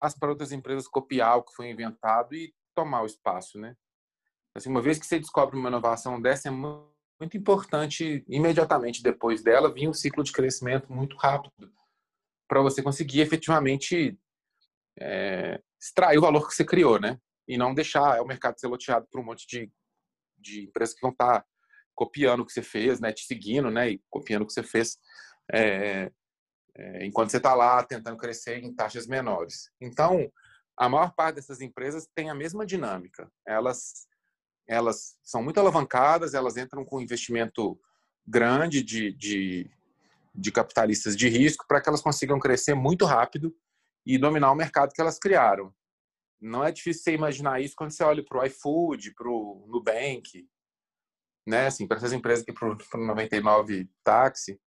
faz 0.00 0.16
para 0.18 0.30
outras 0.30 0.52
empresas 0.52 0.86
copiar 0.86 1.38
o 1.38 1.42
que 1.42 1.54
foi 1.54 1.70
inventado 1.70 2.34
e 2.34 2.54
tomar 2.74 3.02
o 3.02 3.06
espaço, 3.06 3.58
né? 3.58 3.76
Assim, 4.54 4.68
uma 4.68 4.82
vez 4.82 4.98
que 4.98 5.06
você 5.06 5.18
descobre 5.18 5.56
uma 5.56 5.68
inovação 5.68 6.20
dessa, 6.20 6.48
é 6.48 6.52
muito 6.52 7.36
importante 7.36 8.24
imediatamente 8.28 9.02
depois 9.02 9.42
dela 9.42 9.72
vir 9.72 9.88
um 9.88 9.92
ciclo 9.92 10.22
de 10.22 10.30
crescimento 10.30 10.92
muito 10.92 11.16
rápido 11.16 11.72
para 12.46 12.60
você 12.60 12.82
conseguir 12.82 13.20
efetivamente 13.20 14.18
é, 15.00 15.60
extrair 15.80 16.18
o 16.18 16.22
valor 16.22 16.48
que 16.48 16.54
você 16.54 16.64
criou, 16.64 17.00
né? 17.00 17.18
E 17.46 17.56
não 17.56 17.74
deixar 17.74 18.20
o 18.22 18.26
mercado 18.26 18.58
ser 18.58 18.68
loteado 18.68 19.06
por 19.10 19.20
um 19.20 19.24
monte 19.24 19.46
de, 19.46 19.70
de 20.38 20.64
empresas 20.64 20.94
que 20.94 21.00
vão 21.00 21.10
estar 21.10 21.40
tá 21.40 21.46
copiando 21.94 22.40
o 22.40 22.46
que 22.46 22.52
você 22.52 22.62
fez, 22.62 23.00
né? 23.00 23.12
Te 23.12 23.24
seguindo, 23.24 23.70
né? 23.70 23.90
E 23.90 24.02
copiando 24.10 24.42
o 24.42 24.46
que 24.46 24.52
você 24.52 24.62
fez 24.62 24.98
é, 25.52 26.10
é, 26.76 27.06
enquanto 27.06 27.30
você 27.30 27.36
está 27.36 27.54
lá 27.54 27.82
tentando 27.82 28.16
crescer 28.16 28.58
em 28.58 28.74
taxas 28.74 29.06
menores. 29.06 29.70
Então, 29.80 30.30
a 30.76 30.88
maior 30.88 31.14
parte 31.14 31.36
dessas 31.36 31.60
empresas 31.60 32.08
tem 32.14 32.30
a 32.30 32.34
mesma 32.34 32.66
dinâmica. 32.66 33.30
Elas 33.46 34.06
elas 34.66 35.16
são 35.22 35.42
muito 35.42 35.60
alavancadas, 35.60 36.32
elas 36.32 36.56
entram 36.56 36.84
com 36.84 37.00
investimento 37.00 37.78
grande 38.26 38.82
de, 38.82 39.12
de, 39.12 39.70
de 40.34 40.50
capitalistas 40.50 41.14
de 41.14 41.28
risco 41.28 41.66
para 41.68 41.80
que 41.80 41.88
elas 41.88 42.00
consigam 42.00 42.38
crescer 42.38 42.74
muito 42.74 43.04
rápido 43.04 43.54
e 44.06 44.18
dominar 44.18 44.52
o 44.52 44.56
mercado 44.56 44.92
que 44.92 45.00
elas 45.00 45.18
criaram. 45.18 45.74
Não 46.40 46.64
é 46.64 46.70
difícil 46.70 47.02
você 47.02 47.14
imaginar 47.14 47.60
isso 47.60 47.74
quando 47.76 47.90
você 47.90 48.04
olha 48.04 48.22
para 48.22 48.38
o 48.38 48.44
iFood, 48.44 49.14
para 49.14 49.28
o 49.28 49.66
Nubank, 49.68 50.46
né? 51.46 51.66
Assim, 51.66 51.86
para 51.86 51.96
essas 51.96 52.12
empresas 52.12 52.44
que 52.44 52.52
para 52.52 52.68
o 52.68 53.06
99 53.06 53.88
táxi, 54.02 54.60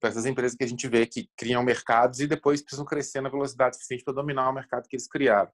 para 0.00 0.10
essas 0.10 0.26
empresas 0.26 0.56
que 0.56 0.64
a 0.64 0.66
gente 0.66 0.88
vê 0.88 1.06
que 1.06 1.28
criam 1.36 1.62
mercados 1.62 2.20
e 2.20 2.26
depois 2.26 2.62
precisam 2.62 2.86
crescer 2.86 3.20
na 3.20 3.28
velocidade 3.28 3.76
suficiente 3.76 4.04
para 4.04 4.14
dominar 4.14 4.48
o 4.48 4.54
mercado 4.54 4.88
que 4.88 4.96
eles 4.96 5.06
criaram. 5.06 5.52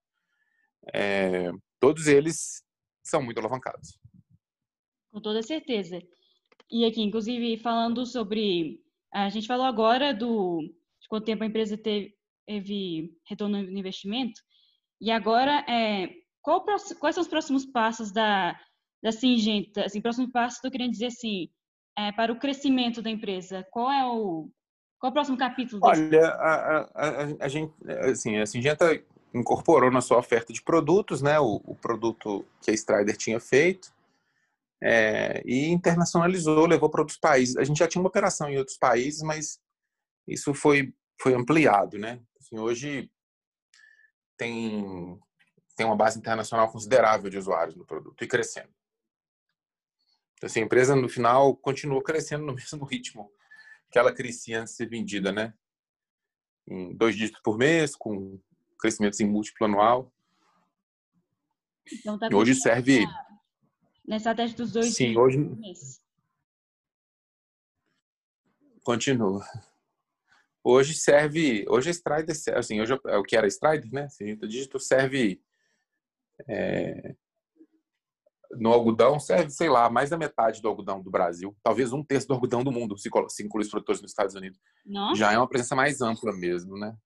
É, 0.94 1.50
todos 1.80 2.06
eles 2.06 2.62
são 3.04 3.22
muito 3.22 3.38
alavancados. 3.38 3.98
Com 5.12 5.20
toda 5.20 5.42
certeza. 5.42 6.00
E 6.70 6.84
aqui, 6.84 7.02
inclusive, 7.02 7.58
falando 7.58 8.04
sobre. 8.06 8.80
A 9.12 9.28
gente 9.28 9.46
falou 9.46 9.66
agora 9.66 10.12
do 10.12 10.60
de 11.00 11.08
quanto 11.08 11.24
tempo 11.24 11.44
a 11.44 11.46
empresa 11.46 11.78
teve, 11.78 12.15
teve 12.46 13.10
retorno 13.28 13.62
no 13.62 13.78
investimento. 13.78 14.40
E 15.00 15.10
agora, 15.10 15.64
é, 15.68 16.08
qual, 16.40 16.64
quais 16.64 17.14
são 17.14 17.22
os 17.22 17.28
próximos 17.28 17.66
passos 17.66 18.12
da, 18.12 18.58
da 19.02 19.12
Singenta, 19.12 19.84
assim, 19.84 20.00
próximo 20.00 20.30
passo, 20.30 20.56
estou 20.56 20.70
querendo 20.70 20.92
dizer 20.92 21.06
assim, 21.06 21.48
é, 21.98 22.12
para 22.12 22.32
o 22.32 22.38
crescimento 22.38 23.02
da 23.02 23.10
empresa, 23.10 23.66
qual 23.70 23.90
é 23.90 24.06
o 24.06 24.50
qual 24.98 25.08
é 25.08 25.10
o 25.10 25.12
próximo 25.12 25.36
capítulo? 25.36 25.80
Desse? 25.82 26.00
Olha, 26.00 26.26
a, 26.28 26.80
a, 26.94 27.24
a, 27.40 27.48
gente, 27.48 27.74
assim, 28.00 28.38
a 28.38 28.46
Singenta 28.46 28.98
incorporou 29.34 29.90
na 29.90 30.00
sua 30.00 30.18
oferta 30.18 30.54
de 30.54 30.62
produtos, 30.62 31.20
né, 31.20 31.38
o, 31.38 31.60
o 31.66 31.74
produto 31.74 32.46
que 32.62 32.70
a 32.70 32.74
Strider 32.74 33.14
tinha 33.14 33.38
feito, 33.38 33.92
é, 34.82 35.42
e 35.44 35.68
internacionalizou, 35.68 36.66
levou 36.66 36.88
para 36.88 37.02
outros 37.02 37.18
países. 37.18 37.56
A 37.58 37.64
gente 37.64 37.78
já 37.78 37.86
tinha 37.86 38.00
uma 38.00 38.08
operação 38.08 38.48
em 38.48 38.56
outros 38.56 38.78
países, 38.78 39.22
mas 39.22 39.60
isso 40.26 40.54
foi 40.54 40.94
foi 41.20 41.34
ampliado, 41.34 41.98
né? 41.98 42.20
Assim, 42.46 42.58
hoje 42.58 43.10
tem 44.36 45.18
tem 45.76 45.84
uma 45.84 45.96
base 45.96 46.18
internacional 46.18 46.70
considerável 46.72 47.28
de 47.28 47.36
usuários 47.36 47.76
no 47.76 47.84
produto 47.84 48.22
e 48.24 48.26
crescendo. 48.26 48.72
Então, 50.34 50.46
assim, 50.46 50.60
a 50.60 50.64
empresa, 50.64 50.96
no 50.96 51.08
final, 51.08 51.54
continua 51.54 52.02
crescendo 52.02 52.46
no 52.46 52.54
mesmo 52.56 52.84
ritmo 52.84 53.30
que 53.90 53.98
ela 53.98 54.12
crescia 54.12 54.60
antes 54.60 54.72
de 54.72 54.76
ser 54.78 54.88
vendida, 54.88 55.32
né? 55.32 55.52
Em 56.66 56.94
dois 56.94 57.14
dígitos 57.14 57.42
por 57.42 57.58
mês, 57.58 57.94
com 57.94 58.40
crescimentos 58.78 59.20
em 59.20 59.26
múltiplo 59.26 59.66
anual. 59.66 60.12
Então, 61.92 62.18
tá 62.18 62.28
hoje 62.32 62.54
serve... 62.54 63.04
Nessa 64.04 64.30
estratégia 64.30 64.56
dos 64.56 64.72
dois 64.72 64.94
Sim, 64.94 65.16
hoje... 65.16 65.44
por 65.44 65.58
mês. 65.58 66.00
Continua. 68.82 69.44
Hoje 70.68 70.94
serve... 70.94 71.64
Hoje 71.68 71.90
a 71.90 71.92
Strider, 71.92 72.35
assim, 72.56 72.80
hoje 72.80 72.99
é 73.06 73.16
o 73.16 73.23
que 73.23 73.37
era 73.37 73.46
Strider, 73.46 73.88
né? 73.92 74.02
Assim, 74.06 74.32
o 74.32 74.49
dígito 74.49 74.80
serve... 74.80 75.40
É, 76.49 77.14
no 78.58 78.73
algodão 78.73 79.20
serve, 79.20 79.50
sei 79.50 79.68
lá, 79.68 79.88
mais 79.88 80.11
da 80.11 80.18
metade 80.18 80.61
do 80.61 80.66
algodão 80.66 81.00
do 81.00 81.11
Brasil, 81.11 81.56
talvez 81.62 81.92
um 81.92 82.02
terço 82.02 82.26
do 82.26 82.35
algodão 82.35 82.64
do 82.64 82.73
mundo, 82.73 82.99
se, 82.99 83.08
se 83.28 83.44
inclui 83.44 83.62
os 83.62 83.70
produtores 83.70 84.02
nos 84.02 84.11
Estados 84.11 84.35
Unidos. 84.35 84.58
Nossa. 84.85 85.14
Já 85.14 85.32
é 85.32 85.38
uma 85.38 85.49
presença 85.49 85.76
mais 85.76 86.00
ampla 86.00 86.32
mesmo, 86.32 86.76
né? 86.76 86.96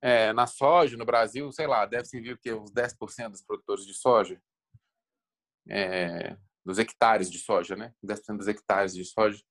É, 0.00 0.32
na 0.32 0.46
soja, 0.46 0.96
no 0.96 1.04
Brasil, 1.04 1.50
sei 1.50 1.66
lá, 1.66 1.84
deve 1.84 2.04
servir 2.04 2.34
o 2.34 2.38
quê? 2.38 2.52
Uns 2.52 2.70
10% 2.70 3.30
dos 3.30 3.42
produtores 3.42 3.84
de 3.84 3.94
soja. 3.94 4.40
É, 5.68 6.36
dos 6.64 6.78
hectares 6.78 7.28
de 7.28 7.38
soja, 7.38 7.74
né? 7.74 7.92
10% 8.04 8.36
dos 8.36 8.46
hectares 8.46 8.94
de 8.94 9.04
soja. 9.04 9.42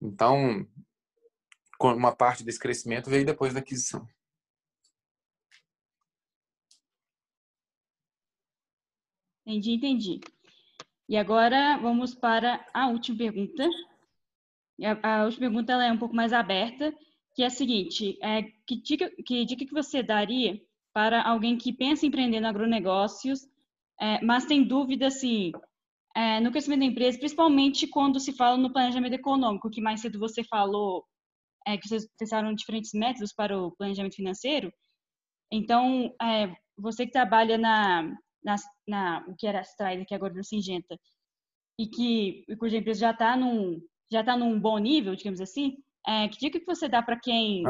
Então, 0.00 0.66
uma 1.88 2.14
parte 2.14 2.44
desse 2.44 2.58
crescimento 2.58 3.10
veio 3.10 3.26
depois 3.26 3.52
da 3.52 3.60
aquisição. 3.60 4.06
Entendi, 9.44 9.72
entendi. 9.72 10.20
E 11.08 11.16
agora 11.16 11.76
vamos 11.78 12.14
para 12.14 12.64
a 12.72 12.88
última 12.88 13.18
pergunta. 13.18 13.68
A, 15.02 15.24
última 15.24 15.48
pergunta 15.48 15.72
ela 15.72 15.84
é 15.84 15.92
um 15.92 15.98
pouco 15.98 16.14
mais 16.14 16.32
aberta, 16.32 16.94
que 17.34 17.42
é 17.42 17.46
a 17.46 17.50
seguinte: 17.50 18.18
é, 18.22 18.42
que, 18.66 18.76
dica, 18.80 19.10
que 19.26 19.44
dica 19.44 19.64
que 19.66 19.72
você 19.72 20.02
daria 20.02 20.60
para 20.92 21.22
alguém 21.22 21.56
que 21.58 21.72
pensa 21.72 22.06
em 22.06 22.08
empreender 22.08 22.40
no 22.40 22.46
agronegócios, 22.46 23.46
é, 24.00 24.24
mas 24.24 24.46
tem 24.46 24.62
dúvida 24.62 25.08
assim, 25.08 25.52
é, 26.14 26.40
no 26.40 26.50
crescimento 26.50 26.80
da 26.80 26.86
empresa, 26.86 27.18
principalmente 27.18 27.86
quando 27.86 28.20
se 28.20 28.32
fala 28.32 28.56
no 28.56 28.72
planejamento 28.72 29.14
econômico, 29.14 29.70
que 29.70 29.80
mais 29.80 30.00
cedo 30.00 30.18
você 30.18 30.44
falou 30.44 31.04
é, 31.66 31.76
que 31.76 31.88
vocês 31.88 32.06
testaram 32.18 32.54
diferentes 32.54 32.92
métodos 32.92 33.32
para 33.32 33.56
o 33.58 33.72
planejamento 33.72 34.16
financeiro. 34.16 34.72
Então, 35.50 36.14
é, 36.20 36.54
você 36.76 37.06
que 37.06 37.12
trabalha 37.12 37.58
na, 37.58 38.02
na, 38.42 38.56
na, 38.86 39.24
o 39.28 39.36
que 39.36 39.46
era 39.46 39.60
a 39.60 39.64
Strider, 39.64 40.06
que 40.06 40.14
agora 40.14 40.34
no 40.34 40.44
Singenta, 40.44 40.98
e 41.78 41.86
que 41.86 42.44
e 42.48 42.56
cuja 42.56 42.76
empresa 42.78 43.00
já 43.00 43.10
está 43.10 43.36
num 43.36 43.80
já 44.10 44.20
está 44.20 44.36
num 44.36 44.60
bom 44.60 44.76
nível, 44.78 45.16
digamos 45.16 45.40
assim, 45.40 45.76
é, 46.06 46.28
que 46.28 46.38
dica 46.38 46.60
que 46.60 46.66
você 46.66 46.88
dá 46.88 47.02
para 47.02 47.18
quem 47.18 47.64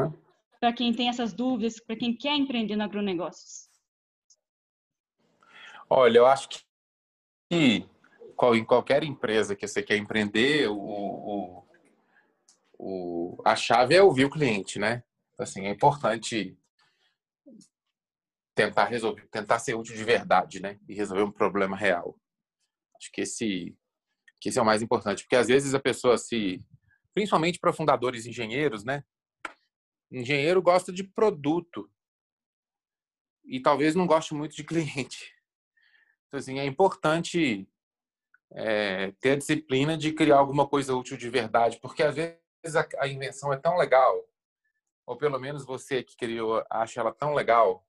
para 0.59 0.73
quem 0.73 0.93
tem 0.93 1.09
essas 1.09 1.33
dúvidas, 1.33 1.79
para 1.85 1.95
quem 1.95 2.15
quer 2.15 2.35
empreender 2.35 2.75
no 2.75 2.83
agronegócios? 2.83 3.67
Olha, 5.89 6.17
eu 6.17 6.25
acho 6.25 6.49
que 7.49 7.85
em 8.55 8.65
qualquer 8.65 9.03
empresa 9.03 9.55
que 9.55 9.67
você 9.67 9.83
quer 9.83 9.97
empreender, 9.97 10.67
o, 10.69 10.77
o, 10.77 11.62
o, 12.85 13.41
a 13.45 13.55
chave 13.55 13.95
é 13.95 14.03
ouvir 14.03 14.25
o 14.25 14.29
cliente, 14.29 14.77
né? 14.77 15.03
Assim, 15.39 15.65
é 15.65 15.69
importante 15.69 16.57
tentar 18.53 18.85
resolver, 18.85 19.25
tentar 19.31 19.57
ser 19.59 19.73
útil 19.73 19.95
de 19.95 20.03
verdade, 20.03 20.61
né? 20.61 20.77
E 20.87 20.93
resolver 20.93 21.23
um 21.23 21.31
problema 21.31 21.77
real. 21.77 22.19
Acho 22.97 23.09
que 23.11 23.21
esse, 23.21 23.73
que 24.41 24.49
esse 24.49 24.59
é 24.59 24.61
o 24.61 24.65
mais 24.65 24.81
importante, 24.81 25.23
porque 25.23 25.37
às 25.37 25.47
vezes 25.47 25.73
a 25.73 25.79
pessoa 25.79 26.17
se, 26.17 26.61
principalmente 27.13 27.57
para 27.57 27.71
fundadores 27.71 28.25
engenheiros, 28.25 28.83
né? 28.83 29.03
Engenheiro 30.11 30.61
gosta 30.61 30.91
de 30.91 31.05
produto 31.05 31.89
e 33.45 33.61
talvez 33.61 33.95
não 33.95 34.05
goste 34.05 34.33
muito 34.33 34.57
de 34.57 34.63
cliente. 34.63 35.33
Então, 36.27 36.37
assim, 36.37 36.59
é 36.59 36.65
importante 36.65 37.65
é, 38.51 39.11
ter 39.21 39.31
a 39.31 39.37
disciplina 39.37 39.97
de 39.97 40.11
criar 40.11 40.37
alguma 40.37 40.67
coisa 40.67 40.93
útil 40.93 41.15
de 41.15 41.29
verdade, 41.29 41.79
porque 41.81 42.03
às 42.03 42.15
vezes 42.15 42.42
a, 42.99 43.07
invenção 43.07 43.51
é 43.51 43.57
tão 43.57 43.77
legal, 43.77 44.27
ou 45.05 45.17
pelo 45.17 45.39
menos 45.39 45.65
você 45.65 46.03
que 46.03 46.15
criou 46.15 46.63
acha 46.69 47.01
ela 47.01 47.13
tão 47.13 47.33
legal, 47.33 47.85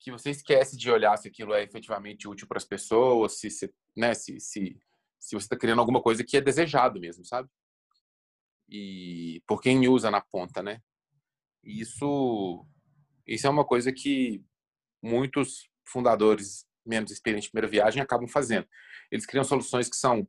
que 0.00 0.10
você 0.10 0.30
esquece 0.30 0.76
de 0.76 0.90
olhar 0.90 1.16
se 1.16 1.28
aquilo 1.28 1.54
é 1.54 1.62
efetivamente 1.62 2.26
útil 2.28 2.48
para 2.48 2.58
as 2.58 2.64
pessoas, 2.64 3.38
se, 3.38 3.48
se, 3.48 3.72
né, 3.96 4.14
se, 4.14 4.40
se, 4.40 4.76
se 5.18 5.36
você 5.36 5.44
está 5.44 5.56
criando 5.56 5.78
alguma 5.78 6.02
coisa 6.02 6.24
que 6.24 6.36
é 6.36 6.40
desejado 6.40 6.98
mesmo, 6.98 7.24
sabe? 7.24 7.48
E 8.68 9.40
por 9.46 9.60
quem 9.60 9.86
usa 9.88 10.10
na 10.10 10.20
ponta, 10.20 10.62
né? 10.62 10.82
Isso, 11.62 12.66
isso 13.26 13.46
é 13.46 13.50
uma 13.50 13.64
coisa 13.64 13.92
que 13.92 14.44
muitos 15.00 15.68
fundadores 15.86 16.66
menos 16.84 17.12
experientes 17.12 17.46
de 17.46 17.52
primeira 17.52 17.70
viagem 17.70 18.02
acabam 18.02 18.26
fazendo. 18.26 18.66
Eles 19.10 19.26
criam 19.26 19.44
soluções 19.44 19.88
que 19.88 19.96
são 19.96 20.26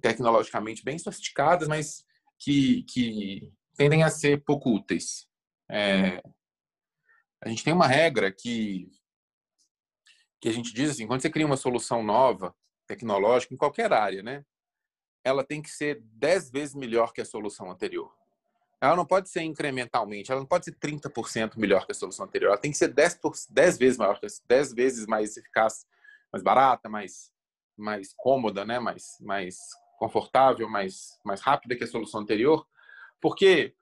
tecnologicamente 0.00 0.82
bem 0.82 0.98
sofisticadas, 0.98 1.68
mas 1.68 2.04
que, 2.40 2.82
que 2.84 3.52
tendem 3.76 4.02
a 4.02 4.10
ser 4.10 4.42
pouco 4.42 4.74
úteis. 4.74 5.28
É, 5.70 6.20
a 7.42 7.48
gente 7.48 7.62
tem 7.62 7.72
uma 7.72 7.86
regra 7.86 8.32
que 8.32 8.90
que 10.40 10.48
a 10.48 10.52
gente 10.52 10.72
diz 10.72 10.90
assim, 10.90 11.06
quando 11.06 11.20
você 11.20 11.28
cria 11.28 11.44
uma 11.44 11.56
solução 11.56 12.02
nova, 12.02 12.56
tecnológica, 12.86 13.52
em 13.52 13.58
qualquer 13.58 13.92
área, 13.92 14.22
né? 14.22 14.42
Ela 15.22 15.44
tem 15.44 15.60
que 15.60 15.68
ser 15.68 16.00
10 16.00 16.50
vezes 16.50 16.74
melhor 16.74 17.12
que 17.12 17.20
a 17.20 17.26
solução 17.26 17.70
anterior. 17.70 18.10
Ela 18.80 18.96
não 18.96 19.04
pode 19.04 19.28
ser 19.28 19.42
incrementalmente, 19.42 20.32
ela 20.32 20.40
não 20.40 20.46
pode 20.46 20.64
ser 20.64 20.72
30% 20.72 21.58
melhor 21.58 21.84
que 21.84 21.92
a 21.92 21.94
solução 21.94 22.24
anterior. 22.24 22.48
Ela 22.48 22.58
tem 22.58 22.70
que 22.70 22.78
ser 22.78 22.88
10, 22.88 23.16
por, 23.16 23.34
10 23.50 23.76
vezes 23.76 23.98
maior, 23.98 24.18
10 24.48 24.72
vezes 24.72 25.06
mais 25.06 25.36
eficaz, 25.36 25.86
mais 26.32 26.42
barata, 26.42 26.88
mais, 26.88 27.30
mais 27.76 28.14
cômoda, 28.16 28.64
né? 28.64 28.78
mais, 28.78 29.18
mais 29.20 29.58
confortável, 30.00 30.66
mais, 30.66 31.20
mais 31.22 31.42
rápida 31.42 31.76
que 31.76 31.84
a 31.84 31.86
solução 31.86 32.22
anterior, 32.22 32.66
porque 33.20 33.74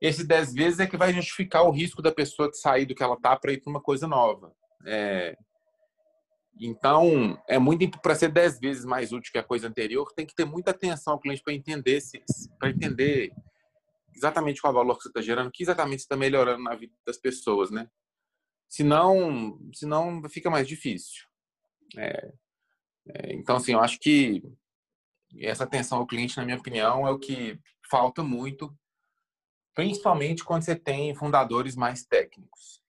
esse 0.00 0.26
10 0.26 0.54
vezes 0.54 0.80
é 0.80 0.86
que 0.86 0.96
vai 0.96 1.12
justificar 1.12 1.64
o 1.64 1.70
risco 1.70 2.00
da 2.00 2.10
pessoa 2.10 2.50
de 2.50 2.58
sair 2.58 2.86
do 2.86 2.94
que 2.94 3.02
ela 3.02 3.14
está 3.14 3.36
para 3.36 3.52
ir 3.52 3.60
para 3.60 3.70
uma 3.70 3.80
coisa 3.80 4.08
nova. 4.08 4.54
É, 4.86 5.36
então, 6.58 7.38
é 7.46 7.58
muito 7.58 8.00
para 8.00 8.14
ser 8.14 8.30
10 8.32 8.58
vezes 8.58 8.84
mais 8.86 9.12
útil 9.12 9.30
que 9.30 9.38
a 9.38 9.44
coisa 9.44 9.68
anterior, 9.68 10.10
tem 10.14 10.24
que 10.24 10.34
ter 10.34 10.46
muita 10.46 10.70
atenção 10.70 11.12
ao 11.12 11.20
cliente 11.20 11.42
para 11.42 11.52
entender 11.52 12.00
para 12.58 12.70
entender 12.70 13.30
exatamente 14.14 14.62
qual 14.62 14.72
valor 14.72 14.96
que 14.96 15.02
você 15.02 15.08
está 15.08 15.20
gerando, 15.20 15.50
que 15.52 15.62
exatamente 15.62 16.00
você 16.00 16.06
está 16.06 16.16
melhorando 16.16 16.62
na 16.62 16.74
vida 16.74 16.94
das 17.06 17.18
pessoas, 17.18 17.70
né? 17.70 17.86
Senão, 18.66 19.60
senão 19.74 20.26
fica 20.30 20.48
mais 20.48 20.66
difícil. 20.66 21.26
É, 21.98 22.32
é, 23.08 23.34
então, 23.34 23.56
assim, 23.56 23.74
eu 23.74 23.80
acho 23.80 24.00
que 24.00 24.42
essa 25.40 25.64
atenção 25.64 25.98
ao 25.98 26.06
cliente, 26.06 26.36
na 26.36 26.44
minha 26.44 26.56
opinião, 26.56 27.06
é 27.06 27.10
o 27.10 27.18
que 27.18 27.58
falta 27.90 28.22
muito, 28.22 28.76
principalmente 29.74 30.44
quando 30.44 30.62
você 30.62 30.74
tem 30.76 31.14
fundadores 31.14 31.76
mais 31.76 32.04
técnicos, 32.04 32.82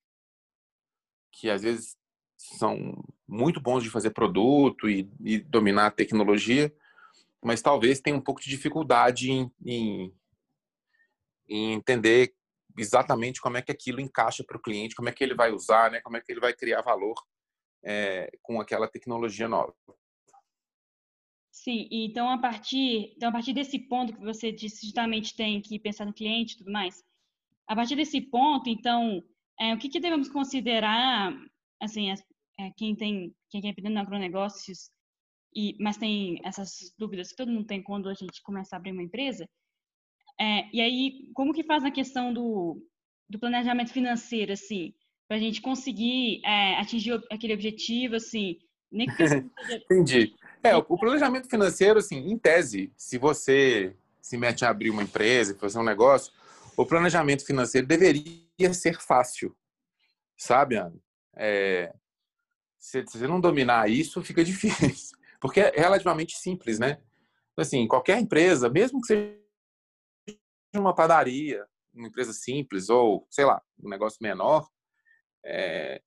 que 1.32 1.50
às 1.50 1.62
vezes 1.62 1.98
são 2.38 3.04
muito 3.28 3.60
bons 3.60 3.84
de 3.84 3.90
fazer 3.90 4.12
produto 4.12 4.90
e, 4.90 5.10
e 5.20 5.40
dominar 5.40 5.88
a 5.88 5.92
tecnologia, 5.92 6.74
mas 7.44 7.62
talvez 7.62 8.00
tenham 8.00 8.20
um 8.20 8.24
pouco 8.24 8.42
de 8.42 8.50
dificuldade 8.50 9.32
em, 9.32 9.52
em, 9.66 10.16
em 11.48 11.74
entender 11.74 12.34
exatamente 12.78 13.42
como 13.42 13.58
é 13.58 13.62
que 13.62 13.72
aquilo 13.72 14.00
encaixa 14.00 14.44
para 14.44 14.58
o 14.58 14.62
cliente, 14.62 14.96
como 14.96 15.10
é 15.10 15.12
que 15.12 15.24
ele 15.24 15.36
vai 15.36 15.52
usar, 15.52 15.92
né? 15.92 16.00
como 16.02 16.18
é 16.18 16.22
que 16.22 16.32
ele 16.32 16.40
vai 16.40 16.54
criar 16.54 16.82
valor 16.82 17.16
é, 17.84 18.30
com 18.42 18.62
aquela 18.62 18.88
tecnologia 18.88 19.48
nova. 19.48 19.74
Sim, 21.68 21.86
então 21.92 22.30
a 22.30 22.38
partir, 22.38 23.12
então 23.18 23.28
a 23.28 23.32
partir 23.34 23.52
desse 23.52 23.78
ponto 23.78 24.14
que 24.14 24.24
você 24.24 24.54
disse, 24.54 24.86
justamente 24.86 25.36
tem 25.36 25.62
que 25.62 25.78
pensar 25.78 26.06
no 26.06 26.14
cliente 26.14 26.54
e 26.54 26.58
tudo 26.60 26.72
mais, 26.72 27.04
a 27.68 27.76
partir 27.76 27.98
desse 27.98 28.22
ponto, 28.22 28.70
então, 28.70 29.22
é, 29.60 29.74
o 29.74 29.78
que, 29.78 29.90
que 29.90 30.00
devemos 30.00 30.30
considerar, 30.30 31.38
assim, 31.82 32.10
é, 32.10 32.72
quem 32.78 32.96
tem, 32.96 33.36
quem 33.50 33.60
quer 33.60 33.72
aprender 33.72 33.90
no 33.90 34.00
agronegócios, 34.00 34.90
e, 35.54 35.76
mas 35.78 35.98
tem 35.98 36.40
essas 36.46 36.96
dúvidas 36.98 37.32
que 37.32 37.36
todo 37.36 37.52
mundo 37.52 37.68
tem 37.68 37.84
quando 37.84 38.08
a 38.08 38.14
gente 38.14 38.42
começa 38.44 38.74
a 38.74 38.78
abrir 38.78 38.94
uma 38.94 39.04
empresa, 39.04 39.46
é, 40.40 40.74
e 40.74 40.80
aí, 40.80 41.30
como 41.34 41.54
que 41.54 41.66
faz 41.66 41.84
na 41.84 41.92
questão 41.92 42.34
do, 42.34 42.82
do 43.30 43.40
planejamento 43.40 43.92
financeiro, 43.92 44.54
assim, 44.54 44.94
para 45.28 45.36
a 45.36 45.40
gente 45.42 45.60
conseguir 45.60 46.40
é, 46.46 46.78
atingir 46.78 47.22
aquele 47.30 47.54
objetivo, 47.54 48.16
assim, 48.16 48.58
nem 48.92 49.08
que 49.08 49.24
Entendi. 49.92 50.36
É, 50.64 50.76
o 50.76 50.84
planejamento 50.84 51.50
financeiro, 51.50 52.00
assim, 52.00 52.18
em 52.18 52.38
tese, 52.38 52.92
se 52.98 53.18
você 53.18 53.96
se 54.22 54.38
mete 54.38 54.66
a 54.66 54.70
abrir 54.70 54.90
uma 54.90 55.04
empresa, 55.04 55.56
fazer 55.56 55.80
um 55.80 55.84
negócio, 55.84 56.34
o 56.76 56.86
planejamento 56.86 57.46
financeiro 57.46 57.88
deveria 57.88 58.74
ser 58.74 59.00
fácil, 59.00 59.56
sabe, 60.38 60.76
Ana? 60.76 61.00
É, 61.36 61.94
se 62.78 63.04
você 63.04 63.28
não 63.28 63.40
dominar 63.40 63.90
isso, 63.90 64.24
fica 64.24 64.44
difícil, 64.46 65.18
porque 65.40 65.62
é 65.62 65.80
relativamente 65.80 66.36
simples, 66.38 66.80
né? 66.80 67.00
Assim, 67.56 67.88
qualquer 67.88 68.20
empresa, 68.20 68.70
mesmo 68.70 69.02
que 69.02 69.08
seja 69.08 69.38
uma 70.76 70.94
padaria, 70.94 71.66
uma 71.94 72.08
empresa 72.08 72.32
simples 72.32 72.90
ou, 72.90 73.26
sei 73.32 73.46
lá, 73.46 73.62
um 73.82 73.90
negócio 73.90 74.20
menor, 74.22 74.70
é... 75.44 76.02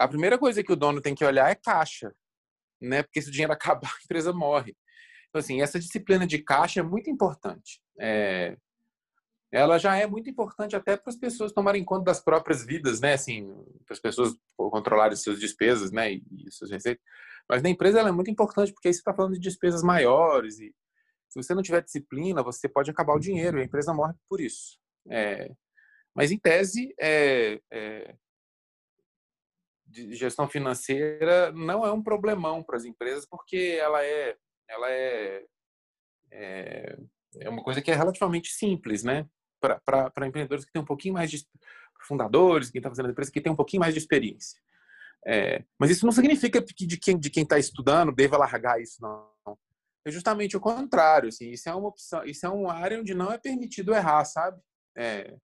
a 0.00 0.08
primeira 0.08 0.38
coisa 0.38 0.62
que 0.62 0.72
o 0.72 0.76
dono 0.76 1.00
tem 1.00 1.14
que 1.14 1.24
olhar 1.24 1.50
é 1.50 1.54
caixa 1.54 2.12
né? 2.80 3.02
Porque 3.02 3.20
se 3.20 3.28
o 3.28 3.32
dinheiro 3.32 3.52
acabar, 3.52 3.90
a 3.90 4.04
empresa 4.04 4.32
morre. 4.32 4.76
Então, 5.28 5.38
assim, 5.38 5.60
essa 5.60 5.78
disciplina 5.78 6.26
de 6.26 6.38
caixa 6.38 6.80
é 6.80 6.82
muito 6.82 7.10
importante. 7.10 7.80
É, 7.98 8.56
ela 9.52 9.78
já 9.78 9.96
é 9.96 10.06
muito 10.06 10.30
importante 10.30 10.74
até 10.74 10.96
para 10.96 11.10
as 11.10 11.16
pessoas 11.16 11.52
tomarem 11.52 11.84
conta 11.84 12.04
das 12.04 12.20
próprias 12.20 12.64
vidas, 12.64 13.00
né? 13.00 13.14
Assim, 13.14 13.46
para 13.84 13.94
as 13.94 14.00
pessoas 14.00 14.34
controlarem 14.56 15.16
suas 15.16 15.38
despesas, 15.38 15.92
né? 15.92 16.12
E, 16.12 16.22
suas 16.50 16.70
receitas. 16.70 17.02
Mas 17.48 17.62
na 17.62 17.68
empresa 17.68 18.00
ela 18.00 18.08
é 18.08 18.12
muito 18.12 18.30
importante 18.30 18.72
porque 18.72 18.88
aí 18.88 18.94
você 18.94 19.00
está 19.00 19.12
falando 19.12 19.34
de 19.34 19.40
despesas 19.40 19.82
maiores 19.82 20.58
e 20.60 20.74
se 21.28 21.40
você 21.40 21.54
não 21.54 21.62
tiver 21.62 21.82
disciplina, 21.82 22.42
você 22.42 22.68
pode 22.68 22.90
acabar 22.90 23.14
o 23.14 23.20
dinheiro 23.20 23.58
e 23.58 23.62
a 23.62 23.64
empresa 23.64 23.94
morre 23.94 24.14
por 24.28 24.40
isso. 24.40 24.78
É, 25.08 25.50
mas 26.14 26.32
em 26.32 26.38
tese, 26.38 26.92
é, 27.00 27.60
é, 27.72 28.14
de 29.90 30.14
gestão 30.14 30.48
financeira 30.48 31.50
não 31.52 31.84
é 31.84 31.92
um 31.92 32.02
problemão 32.02 32.62
para 32.62 32.76
as 32.76 32.84
empresas 32.84 33.26
porque 33.26 33.76
ela 33.80 34.02
é, 34.04 34.36
ela 34.68 34.90
é, 34.90 35.44
é, 36.30 36.96
é 37.40 37.48
uma 37.48 37.62
coisa 37.62 37.82
que 37.82 37.90
é 37.90 37.94
relativamente 37.94 38.50
simples, 38.50 39.02
né? 39.02 39.26
Para 39.60 40.26
empreendedores 40.26 40.64
que 40.64 40.72
têm 40.72 40.80
um 40.80 40.86
pouquinho 40.86 41.14
mais 41.14 41.30
de 41.30 41.44
fundadores, 42.06 42.70
quem 42.70 42.78
está 42.78 42.88
fazendo 42.88 43.08
a 43.08 43.10
empresa, 43.10 43.30
que 43.30 43.40
tem 43.40 43.52
um 43.52 43.56
pouquinho 43.56 43.80
mais 43.80 43.92
de 43.92 44.00
experiência. 44.00 44.58
É, 45.26 45.62
mas 45.78 45.90
isso 45.90 46.06
não 46.06 46.12
significa 46.12 46.62
que 46.62 46.86
de 46.86 46.96
quem 46.96 47.18
de 47.18 47.28
quem 47.28 47.42
está 47.42 47.58
estudando 47.58 48.14
deva 48.14 48.38
largar 48.38 48.80
isso, 48.80 49.02
não. 49.02 49.28
É 50.06 50.10
justamente 50.10 50.56
o 50.56 50.60
contrário. 50.60 51.28
Assim, 51.28 51.50
isso 51.50 51.68
é 51.68 51.74
uma 51.74 51.88
opção, 51.88 52.24
isso 52.24 52.46
é 52.46 52.48
uma 52.48 52.72
área 52.72 52.98
onde 52.98 53.12
não 53.12 53.30
é 53.30 53.36
permitido 53.36 53.92
errar, 53.92 54.24
sabe? 54.24 54.58
É, 54.96 55.36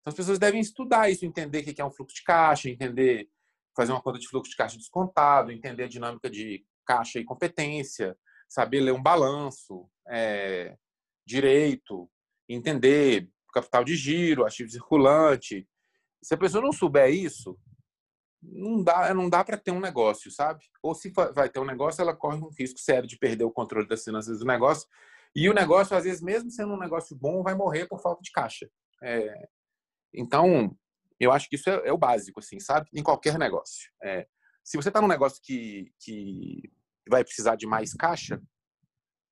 então 0.00 0.10
as 0.10 0.14
pessoas 0.14 0.38
devem 0.38 0.60
estudar 0.60 1.10
isso, 1.10 1.24
entender 1.24 1.60
o 1.60 1.74
que 1.74 1.80
é 1.80 1.84
um 1.84 1.92
fluxo 1.92 2.16
de 2.16 2.24
caixa, 2.24 2.68
entender 2.68 3.28
fazer 3.76 3.92
uma 3.92 4.02
conta 4.02 4.18
de 4.18 4.28
fluxo 4.28 4.50
de 4.50 4.56
caixa 4.56 4.76
descontado, 4.76 5.52
entender 5.52 5.84
a 5.84 5.88
dinâmica 5.88 6.28
de 6.28 6.64
caixa 6.86 7.18
e 7.18 7.24
competência, 7.24 8.16
saber 8.48 8.80
ler 8.80 8.92
um 8.92 9.02
balanço, 9.02 9.88
é, 10.08 10.76
direito, 11.26 12.10
entender 12.48 13.28
capital 13.52 13.84
de 13.84 13.96
giro, 13.96 14.44
ativo 14.44 14.70
circulante, 14.70 15.68
se 16.22 16.34
a 16.34 16.38
pessoa 16.38 16.62
não 16.62 16.72
souber 16.72 17.10
isso, 17.10 17.58
não 18.42 18.82
dá, 18.82 19.12
não 19.14 19.28
dá 19.28 19.44
para 19.44 19.56
ter 19.56 19.70
um 19.70 19.80
negócio, 19.80 20.30
sabe? 20.30 20.64
Ou 20.82 20.94
se 20.94 21.10
vai 21.34 21.48
ter 21.48 21.60
um 21.60 21.64
negócio, 21.64 22.00
ela 22.00 22.16
corre 22.16 22.38
um 22.38 22.50
risco 22.58 22.78
sério 22.78 23.08
de 23.08 23.18
perder 23.18 23.44
o 23.44 23.50
controle 23.50 23.86
das 23.86 24.02
finanças 24.02 24.38
do 24.38 24.44
negócio. 24.44 24.88
E 25.34 25.48
o 25.48 25.54
negócio, 25.54 25.96
às 25.96 26.04
vezes, 26.04 26.22
mesmo 26.22 26.50
sendo 26.50 26.72
um 26.72 26.78
negócio 26.78 27.16
bom, 27.16 27.42
vai 27.42 27.54
morrer 27.54 27.86
por 27.86 28.00
falta 28.00 28.22
de 28.22 28.30
caixa. 28.32 28.68
É, 29.02 29.48
então, 30.12 30.76
eu 31.20 31.30
acho 31.30 31.48
que 31.48 31.56
isso 31.56 31.68
é, 31.68 31.88
é, 31.88 31.92
o 31.92 31.98
básico, 31.98 32.40
assim, 32.40 32.58
sabe? 32.58 32.88
Em 32.94 33.02
qualquer 33.02 33.38
negócio. 33.38 33.90
É, 34.02 34.26
se 34.64 34.76
você 34.76 34.88
está 34.88 35.00
num 35.00 35.08
negócio 35.08 35.40
que, 35.42 35.92
que 36.00 36.62
vai 37.08 37.22
precisar 37.22 37.56
de 37.56 37.66
mais 37.66 37.92
caixa, 37.92 38.40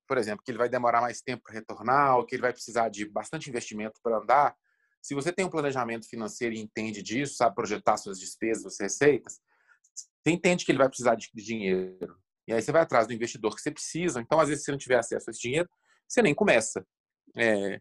por 0.07 0.17
exemplo, 0.17 0.43
que 0.43 0.51
ele 0.51 0.57
vai 0.57 0.69
demorar 0.69 1.01
mais 1.01 1.21
tempo 1.21 1.43
para 1.43 1.53
retornar, 1.53 2.17
ou 2.17 2.25
que 2.25 2.35
ele 2.35 2.41
vai 2.41 2.53
precisar 2.53 2.89
de 2.89 3.07
bastante 3.09 3.49
investimento 3.49 3.99
para 4.03 4.17
andar, 4.17 4.55
se 5.01 5.15
você 5.15 5.31
tem 5.31 5.45
um 5.45 5.49
planejamento 5.49 6.07
financeiro 6.07 6.53
e 6.53 6.59
entende 6.59 7.01
disso, 7.01 7.35
sabe 7.35 7.55
projetar 7.55 7.97
suas 7.97 8.19
despesas, 8.19 8.61
suas 8.61 8.79
receitas, 8.79 9.39
você 9.95 10.31
entende 10.31 10.65
que 10.65 10.71
ele 10.71 10.79
vai 10.79 10.89
precisar 10.89 11.15
de 11.15 11.29
dinheiro. 11.33 12.17
E 12.47 12.53
aí 12.53 12.61
você 12.61 12.71
vai 12.71 12.81
atrás 12.81 13.07
do 13.07 13.13
investidor 13.13 13.55
que 13.55 13.61
você 13.61 13.71
precisa. 13.71 14.19
Então, 14.19 14.39
às 14.39 14.49
vezes, 14.49 14.63
se 14.63 14.71
não 14.71 14.77
tiver 14.77 14.97
acesso 14.97 15.29
a 15.29 15.31
esse 15.31 15.39
dinheiro, 15.39 15.69
você 16.07 16.21
nem 16.21 16.33
começa. 16.33 16.85
É, 17.37 17.79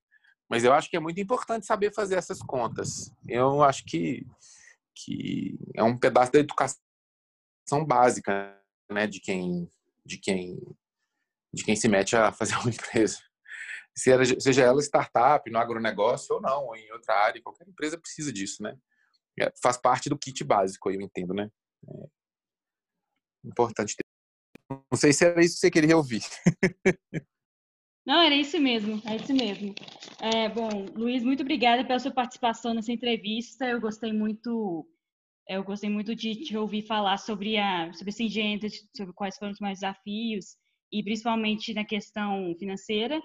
mas 0.49 0.65
eu 0.65 0.73
acho 0.73 0.89
que 0.89 0.97
é 0.97 1.01
muito 1.01 1.21
importante 1.21 1.67
saber 1.67 1.93
fazer 1.93 2.17
essas 2.17 2.41
contas. 2.41 3.13
Eu 3.27 3.63
acho 3.63 3.85
que, 3.85 4.27
que 4.95 5.59
é 5.75 5.83
um 5.83 5.99
pedaço 5.99 6.33
da 6.33 6.39
educação 6.39 6.79
básica, 7.87 8.57
né, 8.91 9.07
de 9.07 9.21
quem, 9.21 9.71
de 10.05 10.19
quem, 10.19 10.59
de 11.53 11.65
quem 11.65 11.77
se 11.77 11.89
mete 11.89 12.17
a 12.17 12.33
fazer 12.33 12.57
uma 12.57 12.71
empresa 12.71 13.19
seja 14.39 14.63
ela 14.63 14.81
startup, 14.81 15.51
no 15.51 15.59
agronegócio 15.59 16.37
ou 16.37 16.41
não, 16.41 16.67
ou 16.67 16.77
em 16.77 16.91
outra 16.93 17.15
área, 17.15 17.43
qualquer 17.43 17.69
empresa 17.69 17.99
precisa 17.99 18.33
disso, 18.33 18.63
né? 18.63 18.77
É, 19.41 19.53
faz 19.63 19.77
parte 19.77 20.09
do 20.09 20.19
kit 20.19 20.43
básico, 20.45 20.91
eu 20.91 21.01
entendo, 21.01 21.35
né? 21.35 21.51
É 21.87 23.49
importante 23.49 23.97
ter. 23.97 24.05
Não 24.71 24.99
sei 24.99 25.13
se 25.13 25.25
era 25.25 25.43
isso 25.43 25.55
que 25.55 25.61
você 25.61 25.71
queria 25.71 25.97
ouvir. 25.97 26.23
Não, 28.09 28.23
era 28.23 28.35
isso 28.35 28.59
mesmo, 28.59 29.03
é 29.05 29.17
isso 29.17 29.35
mesmo. 29.35 29.75
É, 30.19 30.49
bom, 30.49 30.87
Luiz, 30.97 31.23
muito 31.23 31.43
obrigada 31.43 31.85
pela 31.85 31.99
sua 31.99 32.11
participação 32.11 32.73
nessa 32.73 32.91
entrevista. 32.91 33.67
Eu 33.67 33.79
gostei 33.83 34.15
muito, 34.15 34.89
eu 35.47 35.63
gostei 35.63 35.91
muito 35.91 36.17
de 36.17 36.35
te 36.37 36.57
ouvir 36.57 36.87
falar 36.87 37.19
sobre 37.19 37.59
a 37.59 37.93
sobre 37.93 38.11
Singenta, 38.11 38.67
sobre 38.97 39.13
quais 39.13 39.37
foram 39.37 39.53
os 39.53 39.61
mais 39.61 39.81
desafios 39.81 40.57
e 40.91 41.03
principalmente 41.03 41.75
na 41.75 41.85
questão 41.85 42.57
financeira. 42.59 43.21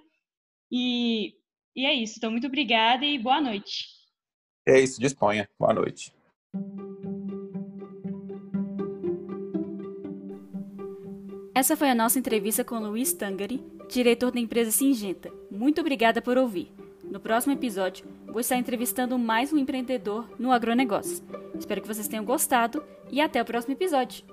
E, 0.70 1.34
e 1.74 1.86
é 1.86 1.94
isso. 1.94 2.16
Então, 2.18 2.30
muito 2.30 2.48
obrigada 2.48 3.06
e 3.06 3.18
boa 3.18 3.40
noite. 3.40 3.86
É 4.68 4.82
isso, 4.82 5.00
disponha. 5.00 5.50
Boa 5.58 5.74
noite. 5.74 6.14
Essa 11.56 11.78
foi 11.78 11.90
a 11.90 11.96
nossa 11.96 12.20
entrevista 12.20 12.66
com 12.66 12.80
Luiz 12.80 13.14
Tangari, 13.14 13.64
diretor 13.94 14.32
da 14.32 14.40
empresa 14.40 14.72
Singenta. 14.72 15.32
Muito 15.52 15.80
obrigada 15.80 16.20
por 16.20 16.36
ouvir. 16.36 16.72
No 17.04 17.20
próximo 17.20 17.54
episódio, 17.54 18.06
vou 18.26 18.40
estar 18.40 18.58
entrevistando 18.58 19.20
mais 19.20 19.54
um 19.54 19.58
empreendedor 19.58 20.28
no 20.40 20.52
agronegócio. 20.52 21.24
Espero 21.54 21.80
que 21.80 21.88
vocês 21.88 22.08
tenham 22.08 22.26
gostado 22.26 22.84
e 23.12 23.22
até 23.22 23.40
o 23.40 23.46
próximo 23.46 23.74
episódio. 23.74 24.33